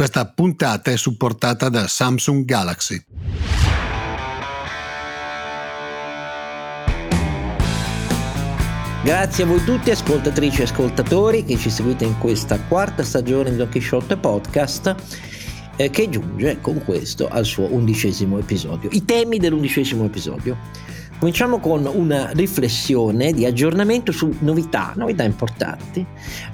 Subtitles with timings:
[0.00, 3.04] Questa puntata è supportata da Samsung Galaxy.
[9.04, 13.56] Grazie a voi tutti ascoltatrici e ascoltatori che ci seguite in questa quarta stagione di
[13.56, 14.94] Don Quixote Podcast
[15.76, 18.88] eh, che giunge con questo al suo undicesimo episodio.
[18.92, 20.56] I temi dell'undicesimo episodio.
[21.18, 26.06] Cominciamo con una riflessione di aggiornamento su novità, novità importanti,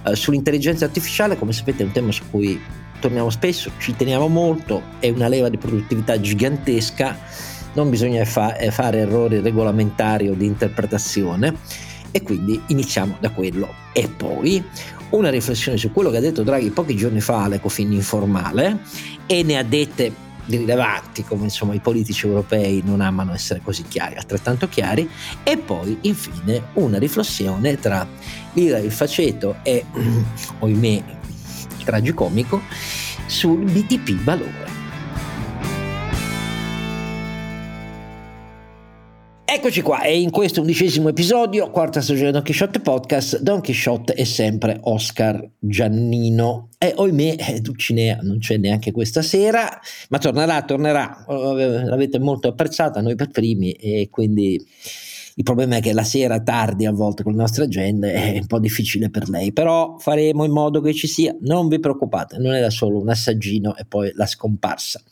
[0.02, 2.60] eh, sull'intelligenza artificiale, come sapete è un tema su cui
[3.00, 7.16] torniamo spesso, ci teniamo molto, è una leva di produttività gigantesca,
[7.74, 11.54] non bisogna fa- eh, fare errori regolamentari o di interpretazione
[12.10, 13.68] e quindi iniziamo da quello.
[13.92, 14.64] E poi
[15.10, 18.78] una riflessione su quello che ha detto Draghi pochi giorni fa all'Ecofin informale
[19.26, 24.16] e ne ha dette rilevanti come insomma i politici europei non amano essere così chiari,
[24.16, 25.08] altrettanto chiari,
[25.42, 28.06] e poi infine una riflessione tra
[28.52, 29.84] l'ira, il faceto e,
[30.60, 31.15] ohimè,
[31.86, 32.60] tragicomico
[33.26, 34.74] sul BTP valore.
[39.48, 44.24] Eccoci qua, e in questo undicesimo episodio, quarta stagione Don Quixote Podcast, Don Quixote è
[44.24, 46.70] sempre Oscar Giannino.
[46.76, 51.24] E ohimè, eh, Dulcinea non c'è neanche questa sera, ma tornerà, tornerà.
[51.26, 54.62] Eh, l'avete molto apprezzata, noi per primi, e quindi
[55.38, 58.46] il problema è che la sera tardi a volte con le nostre agende è un
[58.46, 62.54] po' difficile per lei, però faremo in modo che ci sia, non vi preoccupate, non
[62.54, 65.02] era solo un assaggino e poi la scomparsa,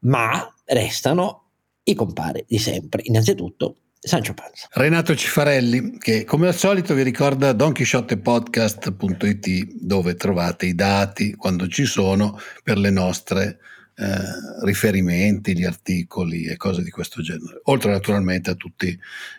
[0.00, 1.48] ma restano
[1.82, 3.02] i compare di sempre.
[3.04, 4.66] Innanzitutto Sancio Panza.
[4.72, 11.84] Renato Cifarelli, che come al solito vi ricorda donchisciottepodcast.it dove trovate i dati quando ci
[11.84, 13.58] sono per le nostre
[14.00, 17.60] eh, riferimenti, gli articoli e cose di questo genere.
[17.64, 18.98] Oltre naturalmente a tutti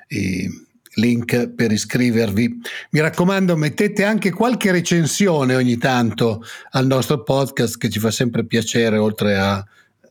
[0.10, 0.50] i
[0.96, 2.60] link per iscrivervi.
[2.92, 8.46] Mi raccomando, mettete anche qualche recensione ogni tanto al nostro podcast che ci fa sempre
[8.46, 9.66] piacere, oltre a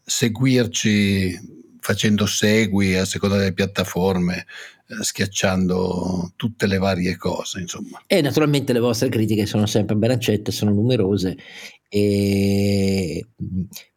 [0.04, 4.46] seguirci facendo segui a seconda delle piattaforme,
[4.86, 7.60] eh, schiacciando tutte le varie cose.
[7.60, 8.02] Insomma.
[8.06, 11.36] E naturalmente le vostre critiche sono sempre ben accette, sono numerose
[11.88, 13.26] e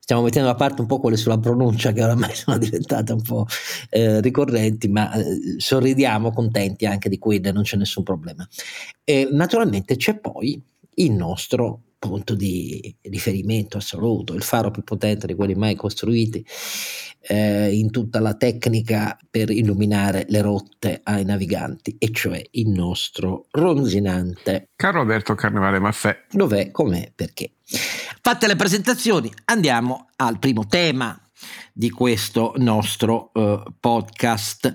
[0.03, 3.45] stiamo mettendo da parte un po' quelle sulla pronuncia che oramai sono diventate un po'
[3.89, 8.45] eh, ricorrenti, ma eh, sorridiamo contenti anche di quelle, non c'è nessun problema.
[9.05, 10.61] E naturalmente c'è poi
[10.95, 16.45] il nostro punto di riferimento assoluto, il faro più potente di quelli mai costruiti
[17.21, 23.45] eh, in tutta la tecnica per illuminare le rotte ai naviganti, e cioè il nostro
[23.51, 26.25] ronzinante Carlo Alberto Carnevale Maffè.
[26.29, 27.51] Dov'è, com'è, perché?
[28.25, 31.19] Fatte le presentazioni, andiamo al primo tema
[31.73, 34.73] di questo nostro uh, podcast.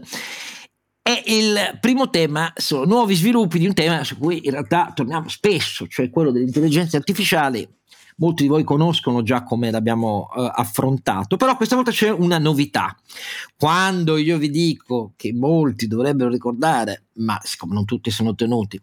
[1.00, 5.30] E il primo tema sono nuovi sviluppi di un tema su cui in realtà torniamo
[5.30, 7.78] spesso, cioè quello dell'intelligenza artificiale.
[8.16, 12.94] Molti di voi conoscono già come l'abbiamo uh, affrontato, però questa volta c'è una novità.
[13.56, 18.78] Quando io vi dico che molti dovrebbero ricordare, ma siccome non tutti sono tenuti,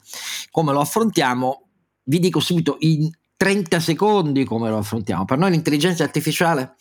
[0.50, 1.68] come lo affrontiamo,
[2.06, 3.08] vi dico subito in
[3.46, 5.24] 30 secondi come lo affrontiamo.
[5.24, 6.78] Per noi l'intelligenza artificiale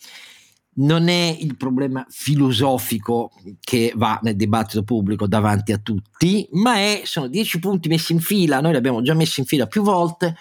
[0.77, 7.01] non è il problema filosofico che va nel dibattito pubblico davanti a tutti, ma è,
[7.03, 10.35] sono dieci punti messi in fila, noi li abbiamo già messi in fila più volte,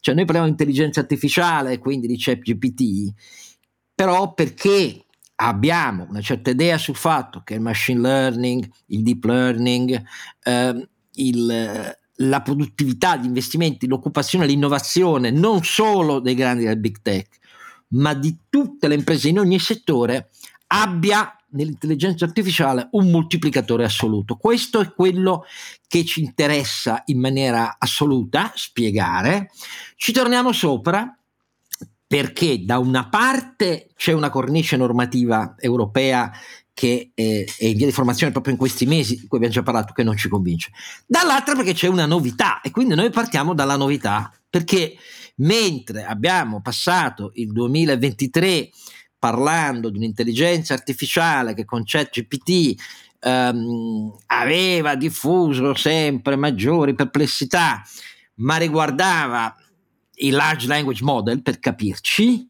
[0.00, 3.14] cioè noi parliamo di intelligenza artificiale, quindi di ChatGPT,
[3.94, 5.04] però perché
[5.36, 10.02] abbiamo una certa idea sul fatto che il machine learning, il deep learning,
[10.42, 17.38] eh, il, la produttività, gli investimenti, l'occupazione, l'innovazione, non solo dei grandi del big tech,
[17.88, 20.30] ma di tutte le imprese in ogni settore
[20.68, 24.36] abbia nell'intelligenza artificiale un moltiplicatore assoluto.
[24.36, 25.44] Questo è quello
[25.86, 29.50] che ci interessa in maniera assoluta spiegare.
[29.96, 31.14] Ci torniamo sopra
[32.06, 36.30] perché da una parte c'è una cornice normativa europea
[36.74, 39.62] che è, è, in via di formazione proprio in questi mesi di cui abbiamo già
[39.62, 40.70] parlato che non ci convince,
[41.06, 44.96] dall'altra perché c'è una novità e quindi noi partiamo dalla novità perché
[45.36, 48.70] mentre abbiamo passato il 2023
[49.18, 52.74] parlando di un'intelligenza artificiale che con ChatGPT
[53.20, 57.82] ehm, aveva diffuso sempre maggiori perplessità,
[58.36, 59.54] ma riguardava
[60.16, 62.48] il large language model per capirci,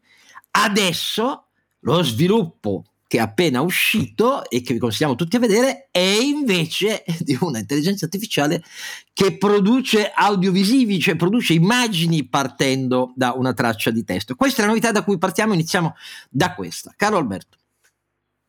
[0.53, 1.49] adesso
[1.81, 7.05] lo sviluppo che è appena uscito e che vi consigliamo tutti a vedere è invece
[7.21, 8.65] di una intelligenza artificiale
[9.13, 14.35] che produce audiovisivi, cioè produce immagini partendo da una traccia di testo.
[14.35, 15.95] Questa è la novità da cui partiamo, iniziamo
[16.31, 16.95] da questa.
[16.97, 17.59] Carlo Alberto.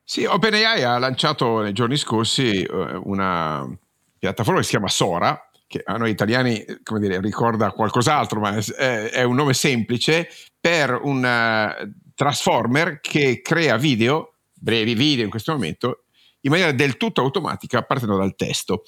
[0.02, 3.70] Sì, OpenAI ha lanciato nei giorni scorsi uh, una
[4.18, 9.24] piattaforma che si chiama Sora, che a noi italiani come dire, ricorda qualcos'altro, ma è,
[9.24, 14.33] un nome semplice, per un uh, transformer che crea video,
[14.64, 16.06] brevi video in questo momento,
[16.42, 18.84] in maniera del tutto automatica partendo dal testo.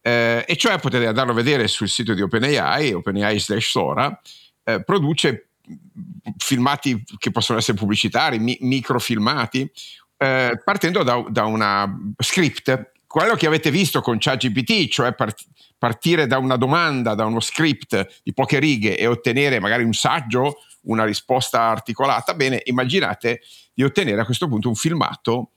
[0.00, 4.18] Eh, e cioè potete andarlo a vedere sul sito di OpenAI, OpenAI slash Sora,
[4.64, 5.50] eh, produce
[6.38, 9.70] filmati che possono essere pubblicitari, mi- microfilmati,
[10.16, 12.92] eh, partendo da, da, una script.
[13.06, 15.44] Quello che avete visto con ChatGPT, cioè part-
[15.76, 20.62] partire da una domanda, da uno script di poche righe e ottenere magari un saggio,
[20.82, 23.40] una risposta articolata, bene, immaginate
[23.72, 25.50] di ottenere a questo punto un filmato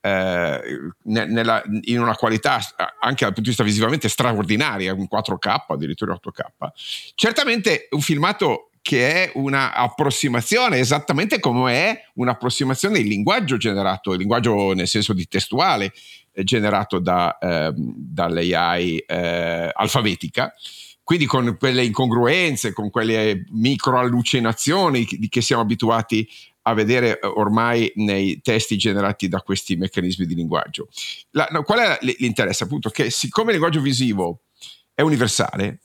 [0.00, 0.60] eh,
[1.04, 2.60] nella, in una qualità
[3.00, 6.68] anche dal punto di vista visivamente straordinaria, un 4K, addirittura 8K.
[7.14, 14.74] Certamente un filmato che è un'approssimazione, esattamente come è un'approssimazione del linguaggio generato, il linguaggio
[14.74, 15.92] nel senso di testuale
[16.30, 20.54] eh, generato da, eh, dall'AI eh, alfabetica,
[21.06, 26.28] quindi con quelle incongruenze, con quelle micro allucinazioni che, siamo abituati
[26.62, 30.88] a vedere eh, ormai nei testi generati da questi meccanismi di linguaggio.
[31.30, 32.64] La, no, qual è l'interesse?
[32.64, 34.40] Appunto che siccome il linguaggio visivo
[34.94, 35.78] è universale,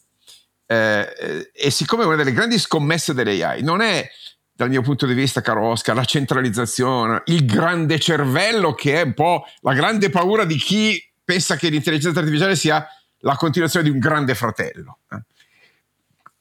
[0.66, 4.10] eh, e siccome una delle grandi scommesse dell'AI non è
[4.52, 9.14] dal mio punto di vista, caro Oscar, la centralizzazione, il grande cervello che è un
[9.14, 12.84] po' la grande paura di chi pensa che l'intelligenza artificiale sia
[13.22, 15.00] la continuazione di un grande fratello.
[15.12, 15.22] Eh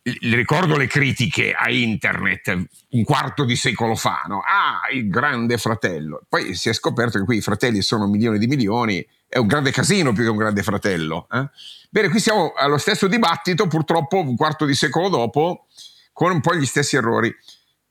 [0.03, 2.57] ricordo le critiche a internet
[2.91, 4.41] un quarto di secolo fa, no?
[4.41, 6.23] ah, il grande fratello.
[6.29, 9.71] Poi si è scoperto che qui i fratelli sono milioni di milioni, è un grande
[9.71, 11.29] casino più che un grande fratello.
[11.31, 11.49] Eh?
[11.91, 15.67] Bene, qui siamo allo stesso dibattito, purtroppo un quarto di secolo dopo,
[16.13, 17.35] con un po' gli stessi errori.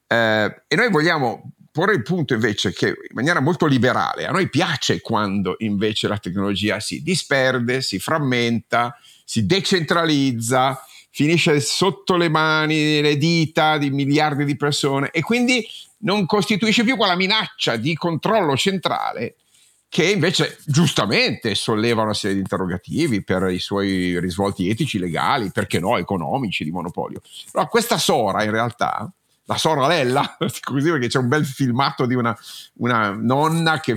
[0.07, 4.49] Eh, e noi vogliamo porre il punto invece che in maniera molto liberale, a noi
[4.49, 12.99] piace quando invece la tecnologia si disperde, si frammenta, si decentralizza, finisce sotto le mani,
[12.99, 15.65] le dita di miliardi di persone e quindi
[15.99, 19.35] non costituisce più quella minaccia di controllo centrale
[19.87, 25.79] che invece giustamente solleva una serie di interrogativi per i suoi risvolti etici, legali, perché
[25.79, 27.21] no, economici di monopolio.
[27.49, 29.09] Però questa Sora in realtà
[29.49, 32.37] la sorella, così perché c'è un bel filmato di una,
[32.75, 33.95] una nonna che,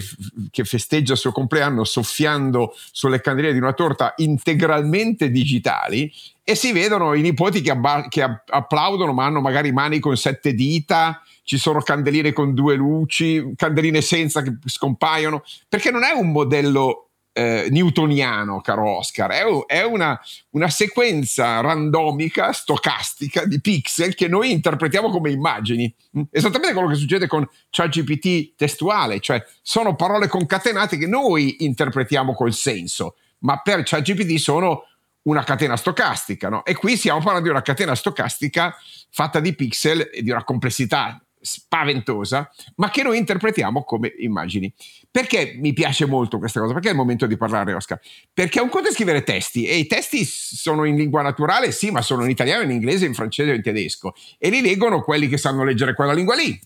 [0.51, 6.11] che, festeggia il suo compleanno soffiando sulle candele di una torta integralmente digitali
[6.43, 10.55] e si vedono i nipoti che, abba- che applaudono ma hanno magari mani con sette
[10.55, 16.33] dita, ci sono candeline con due luci, candeline senza che scompaiono, perché non è un
[16.33, 20.20] modello eh, newtoniano, caro Oscar, è, è una,
[20.50, 25.93] una, sequenza randomica, stocastica di pixel che noi interpretiamo come immagini.
[26.19, 26.23] Mm?
[26.31, 32.52] Esattamente quello che succede con ChatGPT testuale, cioè sono parole concatenate che noi interpretiamo col
[32.52, 34.84] senso, ma per ChatGPT sono
[35.23, 36.64] una catena stocastica, no?
[36.64, 38.76] E qui stiamo parlando di una catena stocastica
[39.11, 44.73] fatta di pixel e di una complessità spaventosa, ma che noi interpretiamo come immagini.
[45.11, 46.73] Perché mi piace molto questa cosa?
[46.73, 48.00] Perché è il momento di parlare, Oscar?
[48.33, 52.00] Perché un conto è scrivere testi e i testi sono in lingua naturale, sì, ma
[52.00, 55.37] sono in italiano, in inglese, in francese o in tedesco e li leggono quelli che
[55.37, 56.59] sanno leggere quella lingua lì.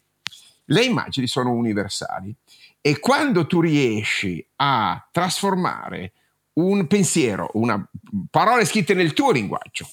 [0.67, 2.35] Le immagini sono universali
[2.81, 6.13] e quando tu riesci a trasformare
[6.55, 7.85] un pensiero, una
[8.31, 9.89] parole scritte nel tuo linguaggio,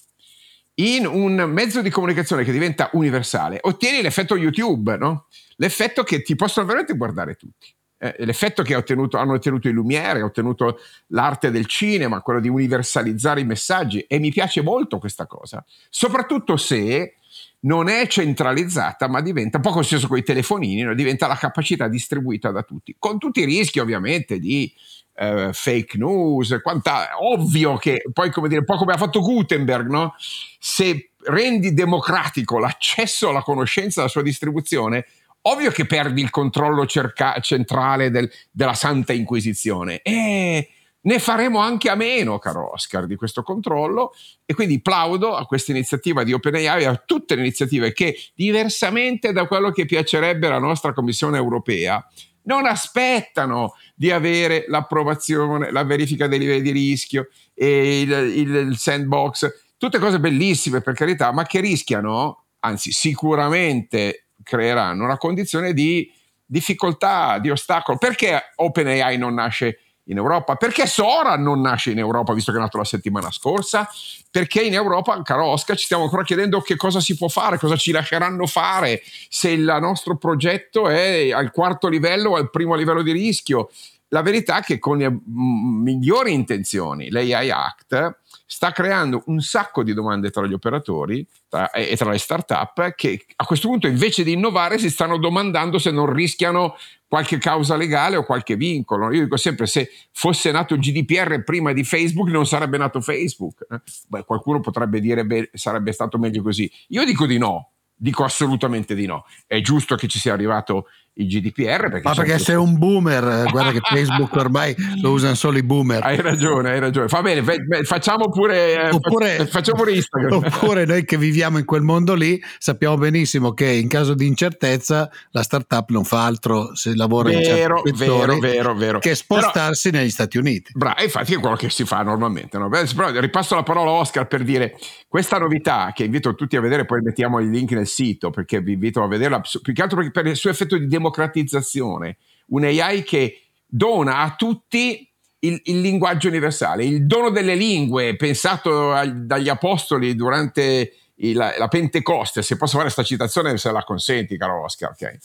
[0.75, 5.27] in un mezzo di comunicazione che diventa universale, ottieni l'effetto YouTube, no?
[5.57, 7.73] l'effetto che ti possono veramente guardare tutti.
[7.97, 12.49] Eh, l'effetto che ottenuto, hanno ottenuto i Lumiere, ha ottenuto l'arte del cinema, quello di
[12.49, 17.15] universalizzare i messaggi e mi piace molto questa cosa, soprattutto se
[17.61, 20.93] non è centralizzata, ma diventa, un po' come stesso con i telefonini, no?
[20.93, 24.73] diventa la capacità distribuita da tutti, con tutti i rischi ovviamente di
[25.15, 30.15] eh, fake news, quanta, ovvio che poi come dire, un come ha fatto Gutenberg, no?
[30.59, 35.05] se rendi democratico l'accesso alla conoscenza, alla sua distribuzione,
[35.41, 40.01] ovvio che perdi il controllo cerca- centrale del, della Santa Inquisizione.
[40.01, 40.69] E
[41.05, 44.13] ne faremo anche a meno, caro Oscar, di questo controllo
[44.45, 49.33] e quindi plaudo a questa iniziativa di OpenAI e a tutte le iniziative che, diversamente
[49.33, 52.05] da quello che piacerebbe alla nostra Commissione europea,
[52.43, 58.77] non aspettano di avere l'approvazione, la verifica dei livelli di rischio, e il, il, il
[58.77, 66.11] sandbox, tutte cose bellissime per carità, ma che rischiano, anzi sicuramente creeranno una condizione di
[66.45, 67.97] difficoltà, di ostacolo.
[67.97, 70.55] Perché OpenAI non nasce in Europa?
[70.55, 73.89] Perché Sora non nasce in Europa, visto che è nato la settimana scorsa?
[74.29, 77.75] Perché in Europa, caro Oscar, ci stiamo ancora chiedendo che cosa si può fare, cosa
[77.75, 83.01] ci lasceranno fare, se il nostro progetto è al quarto livello o al primo livello
[83.01, 83.69] di rischio.
[84.09, 88.17] La verità è che con le migliori intenzioni, l'AI Act
[88.53, 93.25] sta creando un sacco di domande tra gli operatori tra, e tra le start-up che
[93.35, 98.15] a questo punto invece di innovare si stanno domandando se non rischiano qualche causa legale
[98.15, 99.11] o qualche vincolo.
[99.11, 103.65] Io dico sempre se fosse nato il GDPR prima di Facebook non sarebbe nato Facebook.
[103.71, 103.81] Eh?
[104.07, 106.71] Beh, qualcuno potrebbe dire beh, sarebbe stato meglio così.
[106.89, 109.25] Io dico di no, dico assolutamente di no.
[109.47, 111.89] È giusto che ci sia arrivato il GDPR.
[111.89, 115.63] Perché Ma perché sei un boomer, eh, guarda che Facebook ormai lo usano solo i
[115.63, 116.03] boomer.
[116.03, 117.07] Hai ragione, hai ragione.
[117.07, 117.43] Va bene,
[117.83, 120.33] facciamo pure, eh, oppure, facciamo pure Instagram.
[120.33, 125.09] Oppure noi che viviamo in quel mondo lì sappiamo benissimo che in caso di incertezza
[125.31, 128.99] la startup non fa altro se lavora vero, in vero, vero, vero.
[128.99, 130.71] che spostarsi Però, negli Stati Uniti.
[130.73, 132.57] Bravo, infatti è quello che si fa normalmente.
[132.57, 132.69] No?
[132.69, 134.75] Però ripasso la parola a Oscar per dire
[135.07, 138.73] questa novità che invito tutti a vedere, poi mettiamo i link nel sito perché vi
[138.73, 142.17] invito a vederla, più che altro perché per il suo effetto di democratizzazione,
[142.47, 145.07] un AI che dona a tutti
[145.39, 151.67] il, il, linguaggio universale, il dono delle lingue pensato a, dagli apostoli durante il, la
[151.67, 155.19] Pentecoste, se posso fare questa citazione se la consenti caro Oscar, okay.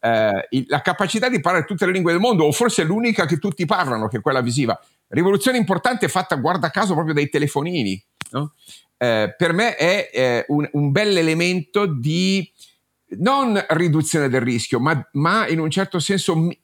[0.00, 3.38] eh, il, la capacità di parlare tutte le lingue del mondo, o forse l'unica che
[3.38, 8.52] tutti parlano, che è quella visiva, rivoluzione importante fatta guarda caso proprio dai telefonini, no?
[8.98, 12.48] eh, per me è eh, un, un bel elemento di
[13.18, 16.58] non riduzione del rischio, ma, ma in un certo senso mi,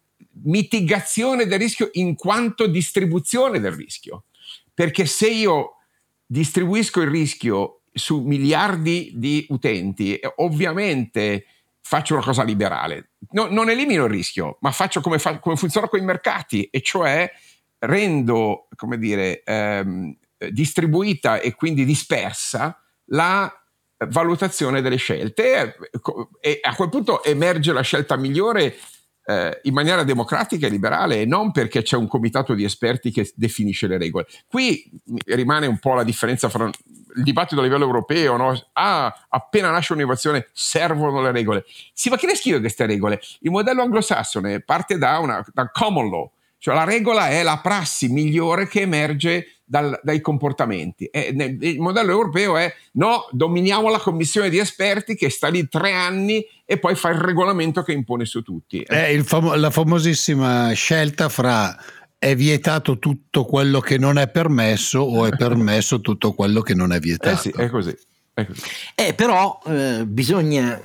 [0.45, 4.25] mitigazione del rischio in quanto distribuzione del rischio.
[4.73, 5.76] Perché se io
[6.26, 11.45] distribuisco il rischio su miliardi di utenti, ovviamente
[11.80, 13.11] faccio una cosa liberale.
[13.30, 16.80] No, non elimino il rischio, ma faccio come, fa, come, funziona con i mercati, e
[16.80, 17.30] cioè
[17.78, 20.16] rendo, come dire, ehm,
[20.50, 23.52] distribuita e quindi dispersa la
[24.09, 25.76] valutazione delle scelte
[26.40, 28.76] e a quel punto emerge la scelta migliore
[29.26, 33.30] eh, in maniera democratica e liberale e non perché c'è un comitato di esperti che
[33.35, 34.26] definisce le regole.
[34.49, 34.90] Qui
[35.26, 36.64] rimane un po' la differenza fra
[37.16, 38.69] il dibattito a livello europeo, no?
[38.73, 41.64] ah, appena nasce un'innovazione servono le regole.
[41.92, 43.21] Sì, ma chi le scrive queste regole?
[43.40, 48.09] Il modello anglosassone parte da, una, da common law, cioè la regola è la prassi
[48.09, 51.05] migliore che emerge dal, dai comportamenti.
[51.05, 55.69] E nel, il modello europeo è no, dominiamo la commissione di esperti che sta lì
[55.69, 58.81] tre anni e poi fa il regolamento che impone su tutti.
[58.81, 61.77] È famo- la famosissima scelta fra
[62.19, 66.93] è vietato tutto quello che non è permesso o è permesso tutto quello che non
[66.93, 67.49] è vietato.
[67.49, 67.97] Eh sì, è così.
[68.35, 68.61] È così.
[68.97, 70.81] Eh, però eh, bisogna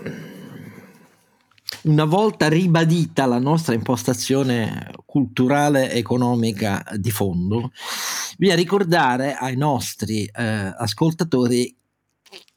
[1.86, 7.72] una volta ribadita la nostra impostazione culturale economica di fondo,
[8.38, 10.44] bisogna ricordare ai nostri eh,
[10.78, 11.76] ascoltatori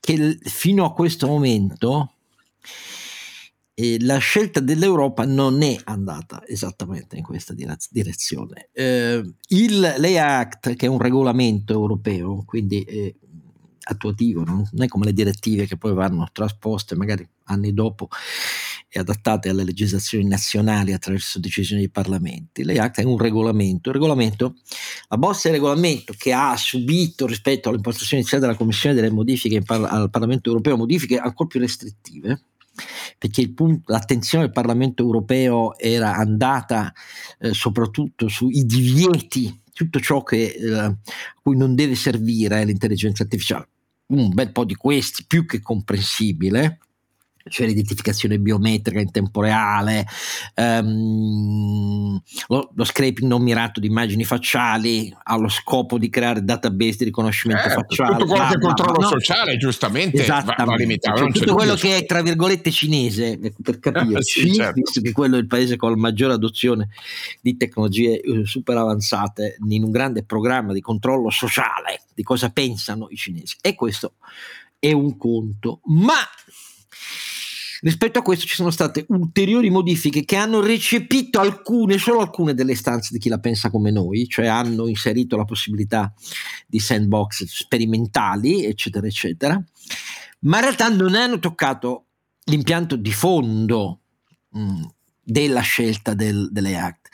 [0.00, 2.12] che fino a questo momento
[3.74, 8.68] eh, la scelta dell'Europa non è andata esattamente in questa direzione.
[8.72, 13.14] Eh, il Lei Act, che è un regolamento europeo, quindi eh,
[13.82, 18.08] attuativo, non è come le direttive che poi vanno trasposte magari anni dopo
[18.90, 22.64] e adattate alle legislazioni nazionali attraverso decisioni dei parlamenti.
[22.64, 24.54] L'EACT è un regolamento, regolamento,
[25.08, 29.84] la bozza di regolamento che ha subito rispetto all'impostazione iniziale della Commissione delle modifiche par-
[29.84, 32.44] al Parlamento europeo, modifiche ancora più restrittive,
[33.18, 36.92] perché punto, l'attenzione del Parlamento europeo era andata
[37.40, 40.96] eh, soprattutto sui divieti, tutto ciò che, eh, a
[41.42, 43.68] cui non deve servire l'intelligenza artificiale.
[44.06, 46.78] Un bel po' di questi, più che comprensibile,
[47.48, 50.06] cioè l'identificazione biometrica in tempo reale,
[50.56, 57.04] um, lo, lo, scraping non mirato di immagini facciali allo scopo di creare database di
[57.04, 58.16] riconoscimento eh, facciale.
[58.16, 59.08] Tutto quello che è controllo no?
[59.08, 61.18] sociale, giustamente, va, va limitato.
[61.18, 64.80] Cioè, tutto quello che è, tra virgolette, cinese, ecco, per capirci, sì, certo.
[64.80, 66.88] visto che quello è il paese con la maggiore adozione
[67.40, 73.06] di tecnologie eh, super avanzate in un grande programma di controllo sociale di cosa pensano
[73.10, 73.56] i cinesi.
[73.60, 74.14] E questo
[74.78, 75.80] è un conto.
[75.84, 76.18] Ma
[77.80, 82.72] Rispetto a questo ci sono state ulteriori modifiche che hanno recepito alcune, solo alcune delle
[82.72, 86.12] istanze di chi la pensa come noi, cioè hanno inserito la possibilità
[86.66, 89.62] di sandbox sperimentali, eccetera, eccetera,
[90.40, 92.06] ma in realtà non hanno toccato
[92.44, 94.00] l'impianto di fondo
[94.48, 94.82] mh, mm,
[95.22, 97.08] della scelta del, delle Act,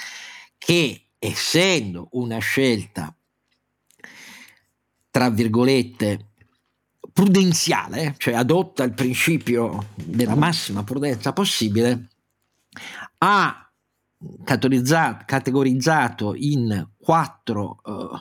[0.57, 3.15] che essendo una scelta,
[5.11, 6.31] tra virgolette,
[7.13, 12.09] prudenziale, cioè adotta il principio della massima prudenza possibile,
[13.19, 13.59] ha
[14.45, 18.19] categorizzato in quattro uh,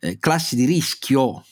[0.00, 1.44] eh, classi di rischio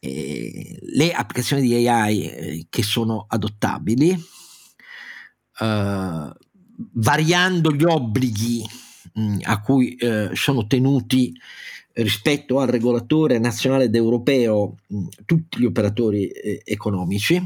[0.00, 4.10] eh, le applicazioni di AI eh, che sono adottabili,
[5.60, 6.30] uh,
[6.92, 8.64] variando gli obblighi
[9.14, 11.32] mh, a cui uh, sono tenuti
[12.02, 14.76] rispetto al regolatore nazionale ed europeo
[15.24, 17.42] tutti gli operatori eh, economici.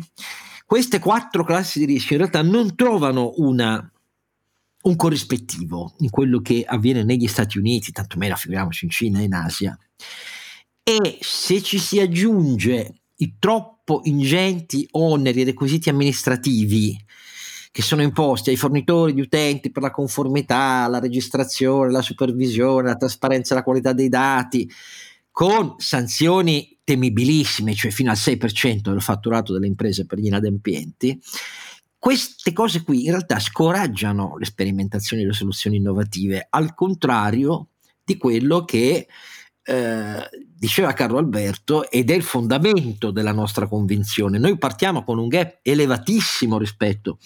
[0.66, 3.90] Queste quattro classi di rischio in realtà non trovano una,
[4.82, 9.34] un corrispettivo in quello che avviene negli Stati Uniti, tantomeno figuriamoci in Cina e in
[9.34, 9.78] Asia.
[10.82, 16.98] E se ci si aggiunge i troppo ingenti oneri e requisiti amministrativi
[17.72, 22.96] che sono imposti ai fornitori di utenti per la conformità, la registrazione, la supervisione, la
[22.96, 24.70] trasparenza e la qualità dei dati,
[25.30, 31.18] con sanzioni temibilissime, cioè fino al 6% del fatturato delle imprese per gli inadempienti,
[31.98, 37.68] queste cose qui in realtà scoraggiano le sperimentazioni e le soluzioni innovative, al contrario
[38.04, 39.06] di quello che
[39.62, 40.28] eh,
[40.62, 44.38] diceva Carlo Alberto ed è il fondamento della nostra convinzione.
[44.38, 47.18] Noi partiamo con un gap elevatissimo rispetto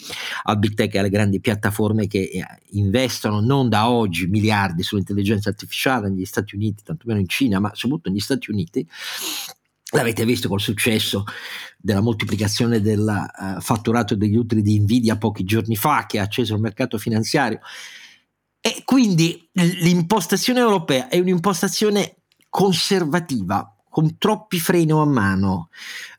[0.45, 5.49] al big tech e alle grandi piattaforme che eh, investono non da oggi miliardi sull'intelligenza
[5.49, 8.87] artificiale negli Stati Uniti, tantomeno in Cina, ma soprattutto negli Stati Uniti.
[9.91, 11.23] L'avete visto col successo
[11.77, 16.55] della moltiplicazione del uh, fatturato degli utili di Nvidia pochi giorni fa che ha acceso
[16.55, 17.59] il mercato finanziario.
[18.59, 22.16] E quindi l'impostazione europea è un'impostazione
[22.57, 25.69] conservativa, con troppi freni a mano,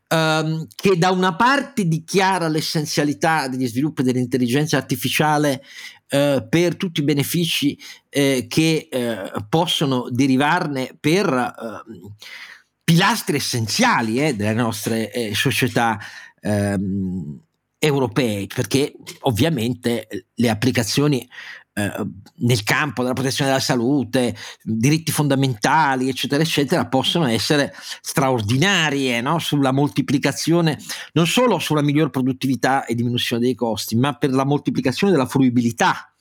[0.06, 5.60] ehm, che da una parte dichiara l'essenzialità degli sviluppi dell'intelligenza artificiale
[6.08, 7.76] eh, per tutti i benefici
[8.08, 12.14] eh, che eh, possono derivarne per ehm,
[12.84, 15.98] pilastri essenziali eh, delle nostre eh, società
[16.40, 17.36] ehm,
[17.80, 18.92] europee, perché
[19.22, 21.28] ovviamente le applicazioni
[22.36, 29.38] nel campo della protezione della salute, diritti fondamentali, eccetera, eccetera, possono essere straordinarie no?
[29.38, 30.78] sulla moltiplicazione,
[31.12, 36.12] non solo sulla miglior produttività e diminuzione dei costi, ma per la moltiplicazione della fruibilità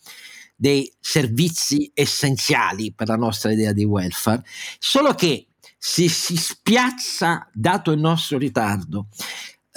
[0.56, 4.44] dei servizi essenziali per la nostra idea di welfare,
[4.80, 5.48] solo che
[5.78, 9.08] se si spiazza, dato il nostro ritardo,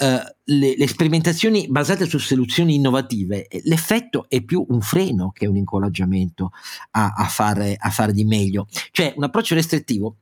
[0.01, 5.45] eh, le, le, sperimentazioni basate su soluzioni innovative, eh, l'effetto è più un freno che
[5.45, 6.49] un incoraggiamento
[6.91, 8.67] a, a, fare, a fare, di meglio.
[8.89, 10.17] Cioè un approccio restrittivo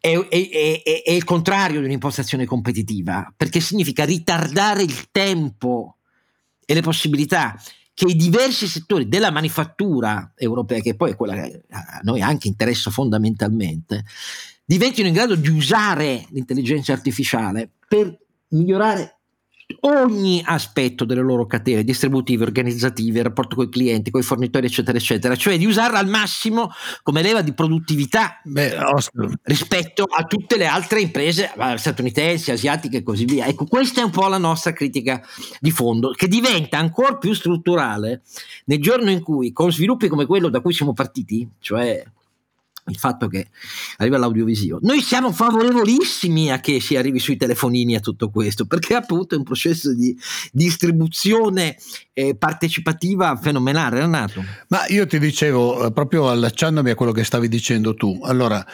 [0.00, 5.98] è, è, è, è il contrario di un'impostazione competitiva, perché significa ritardare il tempo
[6.66, 7.56] e le possibilità
[7.94, 12.48] che i diversi settori della manifattura europea, che poi è quella che a noi anche
[12.48, 14.04] interessa fondamentalmente,
[14.64, 19.14] diventino in grado di usare l'intelligenza artificiale per migliorare
[19.80, 24.64] ogni aspetto delle loro catene distributive, organizzative, il rapporto con i clienti, con i fornitori,
[24.64, 26.70] eccetera, eccetera, cioè di usarla al massimo
[27.02, 28.78] come leva di produttività Beh,
[29.42, 33.44] rispetto a tutte le altre imprese statunitensi, asiatiche e così via.
[33.44, 35.22] Ecco, questa è un po' la nostra critica
[35.60, 38.22] di fondo, che diventa ancora più strutturale
[38.64, 42.02] nel giorno in cui, con sviluppi come quello da cui siamo partiti, cioè
[42.88, 43.48] il fatto che
[43.98, 44.78] arriva all'audiovisivo.
[44.82, 49.38] Noi siamo favorevolissimi a che si arrivi sui telefonini a tutto questo, perché appunto è
[49.38, 50.16] un processo di
[50.52, 51.76] distribuzione
[52.12, 54.44] eh, partecipativa fenomenale, Renato.
[54.68, 58.64] Ma io ti dicevo, eh, proprio allacciandomi a quello che stavi dicendo tu, allora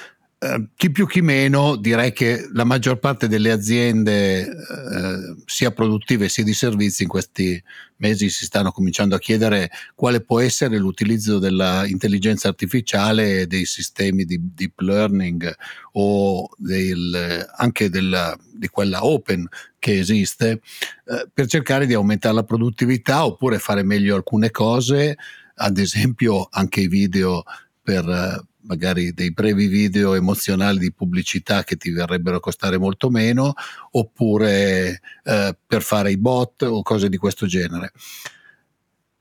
[0.44, 6.28] eh, chi più chi meno direi che la maggior parte delle aziende eh, sia produttive
[6.28, 7.62] sia di servizi in questi
[7.96, 14.26] mesi si stanno cominciando a chiedere quale può essere l'utilizzo dell'intelligenza artificiale e dei sistemi
[14.26, 15.50] di deep learning
[15.92, 20.61] o del, anche della, di quella open che esiste
[21.07, 25.16] eh, per cercare di aumentare la produttività oppure fare meglio alcune cose
[25.54, 27.44] ad esempio anche i video
[27.83, 33.55] per magari dei brevi video emozionali di pubblicità che ti verrebbero a costare molto meno,
[33.92, 37.92] oppure eh, per fare i bot o cose di questo genere.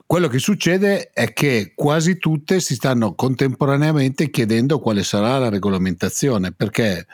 [0.06, 6.52] Quello che succede è che quasi tutte si stanno contemporaneamente chiedendo quale sarà la regolamentazione,
[6.52, 7.08] perché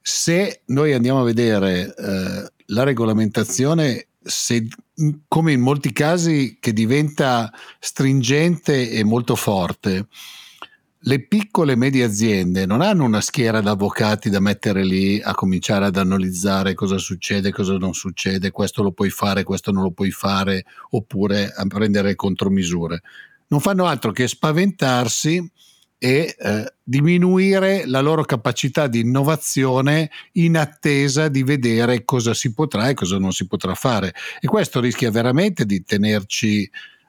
[0.00, 4.66] se noi andiamo a vedere eh, la regolamentazione, se,
[5.28, 10.06] come in molti casi che diventa stringente e molto forte,
[11.04, 15.34] le piccole e medie aziende non hanno una schiera di avvocati da mettere lì a
[15.34, 19.90] cominciare ad analizzare cosa succede, cosa non succede, questo lo puoi fare, questo non lo
[19.90, 23.02] puoi fare, oppure a prendere contromisure.
[23.48, 25.50] Non fanno altro che spaventarsi
[25.98, 32.88] e eh, diminuire la loro capacità di innovazione in attesa di vedere cosa si potrà
[32.88, 34.14] e cosa non si potrà fare.
[34.40, 36.68] E questo rischia veramente di tenerci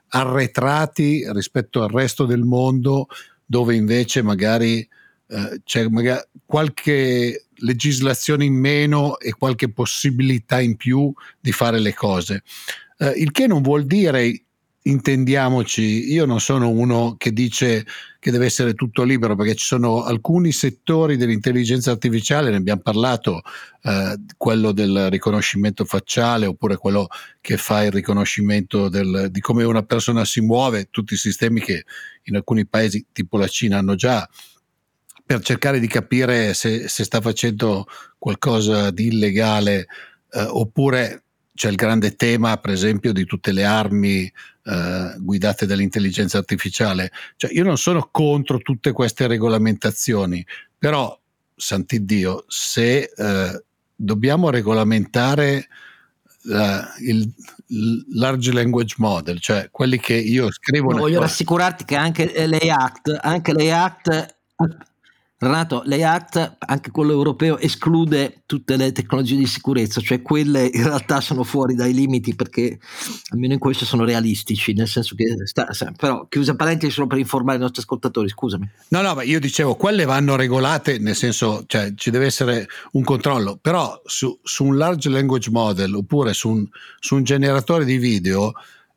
[0.10, 3.08] arretrati rispetto al resto del mondo
[3.46, 4.88] dove invece magari
[5.28, 11.94] eh, c'è magari qualche legislazione in meno e qualche possibilità in più di fare le
[11.94, 12.44] cose.
[12.98, 14.43] Eh, il che non vuol dire
[14.84, 17.86] intendiamoci, io non sono uno che dice
[18.20, 23.42] che deve essere tutto libero perché ci sono alcuni settori dell'intelligenza artificiale, ne abbiamo parlato,
[23.82, 27.08] eh, quello del riconoscimento facciale oppure quello
[27.40, 31.86] che fa il riconoscimento del, di come una persona si muove, tutti i sistemi che
[32.24, 34.28] in alcuni paesi tipo la Cina hanno già
[35.26, 39.88] per cercare di capire se, se sta facendo qualcosa di illegale
[40.32, 41.24] eh, oppure
[41.56, 44.32] c'è il grande tema, per esempio, di tutte le armi
[44.64, 47.12] eh, guidate dall'intelligenza artificiale.
[47.36, 50.46] Cioè, io non sono contro tutte queste regolamentazioni,
[50.78, 51.18] però,
[51.56, 53.64] sant'Iddio, se eh,
[53.96, 55.68] dobbiamo regolamentare
[56.44, 57.32] la, il,
[58.14, 60.92] large language model, cioè quelli che io scrivo.
[60.92, 63.54] No, voglio rassicurarti che anche l'ACT, anche
[65.44, 71.22] Renato, l'EACT, anche quello europeo, esclude tutte le tecnologie di sicurezza, cioè quelle in realtà
[71.22, 72.80] sono fuori dai limiti perché
[73.30, 77.58] almeno in questo sono realistici, nel senso che, sta, però chiusa parentesi solo per informare
[77.58, 78.70] i nostri ascoltatori, scusami.
[78.90, 83.04] No, no, ma io dicevo, quelle vanno regolate, nel senso, cioè ci deve essere un
[83.04, 86.68] controllo, però su, su un large language model oppure su un,
[87.00, 88.54] su un generatore di video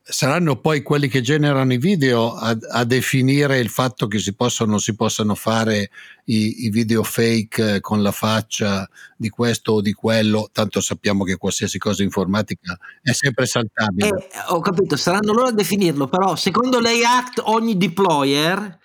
[0.09, 4.69] saranno poi quelli che generano i video a, a, definire il fatto che si possono
[4.69, 5.91] o non si possano fare
[6.27, 11.37] i, i, video fake con la faccia di questo o di quello, tanto sappiamo che
[11.37, 14.09] qualsiasi cosa informatica è sempre saltabile.
[14.09, 18.79] Eh, ho capito, saranno loro a definirlo, però secondo l'ACT ogni deployer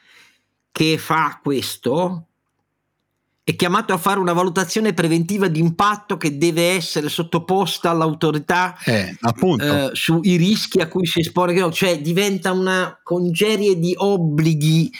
[0.71, 2.29] che fa questo
[3.43, 9.15] è chiamato a fare una valutazione preventiva di impatto che deve essere sottoposta all'autorità eh,
[9.59, 14.91] eh, sui rischi a cui si espone, cioè diventa una congerie di obblighi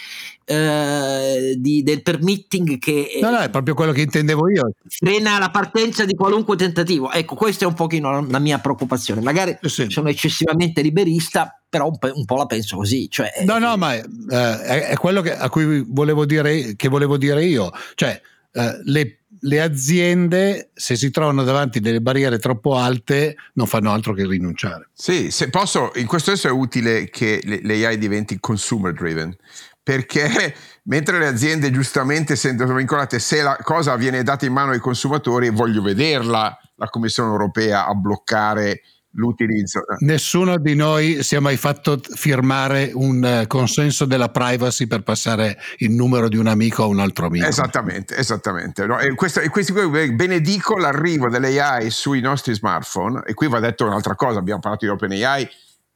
[0.45, 4.71] eh, di, del permitting che no, no, è proprio quello che intendevo io.
[4.88, 7.12] frena la partenza di qualunque tentativo.
[7.12, 9.21] Ecco questa è un pochino la mia preoccupazione.
[9.21, 9.88] Magari sì.
[9.89, 14.04] sono eccessivamente liberista però un, un, po' la penso così cioè, no no ma eh,
[14.30, 17.71] è, è, quello che, a cui volevo dire che volevo dire io.
[17.95, 18.19] Cioè
[18.51, 24.13] eh, le le aziende, se si trovano davanti delle barriere troppo alte, non fanno altro
[24.13, 24.89] che rinunciare.
[24.93, 29.36] Sì, se posso, in questo senso è utile che l'AI diventi consumer driven,
[29.83, 34.79] perché mentre le aziende giustamente sentono vincolate se la cosa viene data in mano ai
[34.79, 38.81] consumatori, voglio vederla la Commissione europea a bloccare
[39.13, 39.81] l'utilizzo.
[39.99, 45.57] Nessuno di noi si è mai fatto firmare un eh, consenso della privacy per passare
[45.77, 47.45] il numero di un amico a un altro amico.
[47.45, 48.85] Esattamente, esattamente.
[48.85, 53.85] No, e questo, e questi, benedico l'arrivo dell'AI sui nostri smartphone e qui va detto
[53.85, 55.49] un'altra cosa, abbiamo parlato di OpenAI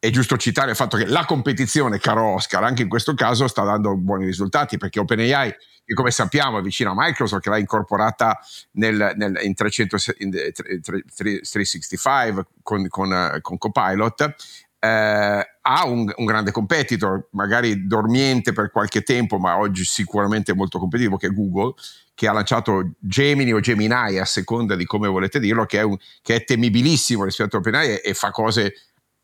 [0.05, 3.63] è giusto citare il fatto che la competizione, caro Oscar, anche in questo caso sta
[3.63, 8.39] dando buoni risultati perché OpenAI, che come sappiamo è vicino a Microsoft, che l'ha incorporata
[8.73, 14.35] nel, nel, in, 300, in 365 con, con, con Copilot,
[14.79, 20.77] eh, ha un, un, grande competitor, magari dormiente per qualche tempo, ma oggi sicuramente molto
[20.77, 21.73] competitivo, che è Google,
[22.13, 25.97] che ha lanciato Gemini o Gemini a seconda di come volete dirlo, che è, un,
[26.21, 28.75] che è temibilissimo rispetto a OpenAI e, e fa cose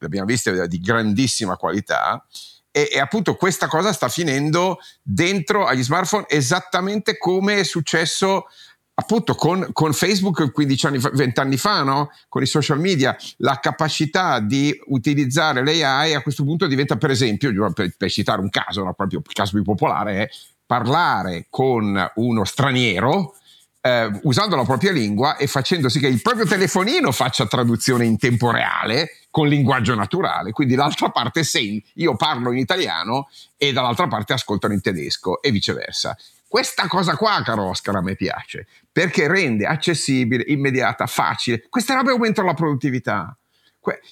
[0.01, 2.25] l'abbiamo vista di grandissima qualità.
[2.71, 8.45] E, e, appunto questa cosa sta finendo dentro agli smartphone esattamente come è successo
[8.93, 12.11] appunto con, con Facebook 15 anni fa, 20 anni fa, no?
[12.29, 17.51] con i social media, la capacità di utilizzare l'AI a questo punto diventa per esempio,
[17.73, 18.93] per, per citare un caso, no?
[18.93, 20.29] proprio il caso più popolare, è
[20.65, 23.35] parlare con uno straniero
[23.81, 28.17] eh, usando la propria lingua e facendo sì che il proprio telefonino faccia traduzione in
[28.17, 30.51] tempo reale con linguaggio naturale.
[30.51, 35.49] Quindi l'altra parte sei, io parlo in italiano e dall'altra parte ascoltano in tedesco e
[35.49, 36.15] viceversa.
[36.47, 41.65] Questa cosa qua, caro Oscar, a me piace perché rende accessibile, immediata, facile.
[41.69, 43.35] Queste robe aumentano la produttività.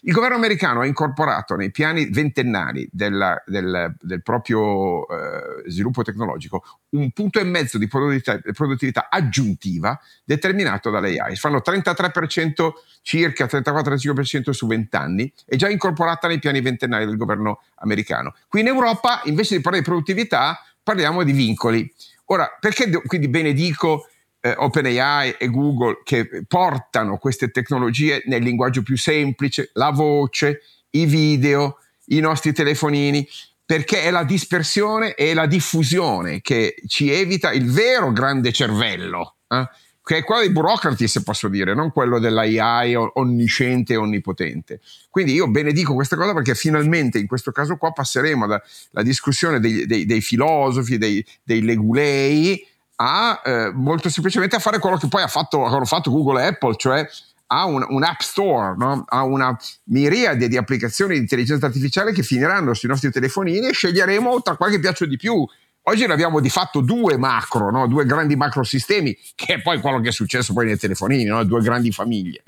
[0.02, 6.64] Il governo americano ha incorporato nei piani ventennali della, del, del, proprio eh, sviluppo tecnologico
[6.90, 11.36] un punto e mezzo di produttività, produttività aggiuntiva determinato dall'AI.
[11.36, 12.70] Fanno 33%
[13.04, 18.34] circa, 34-35% su 20 anni, è già incorporata nei piani ventennali del governo americano.
[18.48, 21.94] Qui in Europa, invece di parlare di produttività, parliamo di vincoli.
[22.26, 24.08] Ora, perché quindi benedico
[24.42, 31.06] eh, OpenAI e Google che portano queste tecnologie nel linguaggio più semplice, la voce, i
[31.06, 33.28] video, i nostri telefonini,
[33.66, 39.70] perché è la dispersione e la diffusione che ci evita il vero grande cervello, eh?
[40.10, 44.80] che è quello dei burocrati, se posso dire, non quello dell'AI onnisciente e onnipotente.
[45.12, 49.86] Quindi io benedico questa cosa perché finalmente in questo caso qua passeremo dalla discussione dei,
[49.86, 52.66] dei, dei filosofi, dei, dei legulei,
[53.02, 56.48] a eh, molto semplicemente a fare quello che poi ha fatto, hanno fatto Google e
[56.48, 57.08] Apple, cioè
[57.52, 59.06] ha un, un app store, no?
[59.08, 64.42] ha una miriade di applicazioni di intelligenza artificiale che finiranno sui nostri telefonini e sceglieremo
[64.42, 65.48] tra quale che piace di più.
[65.84, 67.88] Oggi ne abbiamo di fatto due macro, no?
[67.88, 71.44] due grandi macro sistemi, che è poi quello che è successo poi nei telefonini, no?
[71.46, 72.44] due grandi famiglie.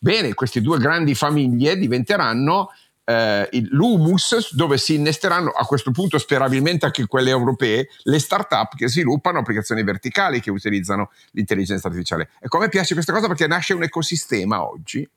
[0.00, 2.70] Bene, queste due grandi famiglie diventeranno
[3.08, 8.86] eh, l'humus dove si innesteranno a questo punto sperabilmente anche quelle europee le start-up che
[8.86, 12.28] sviluppano applicazioni verticali che utilizzano l'intelligenza artificiale.
[12.38, 15.08] E come piace questa cosa perché nasce un ecosistema oggi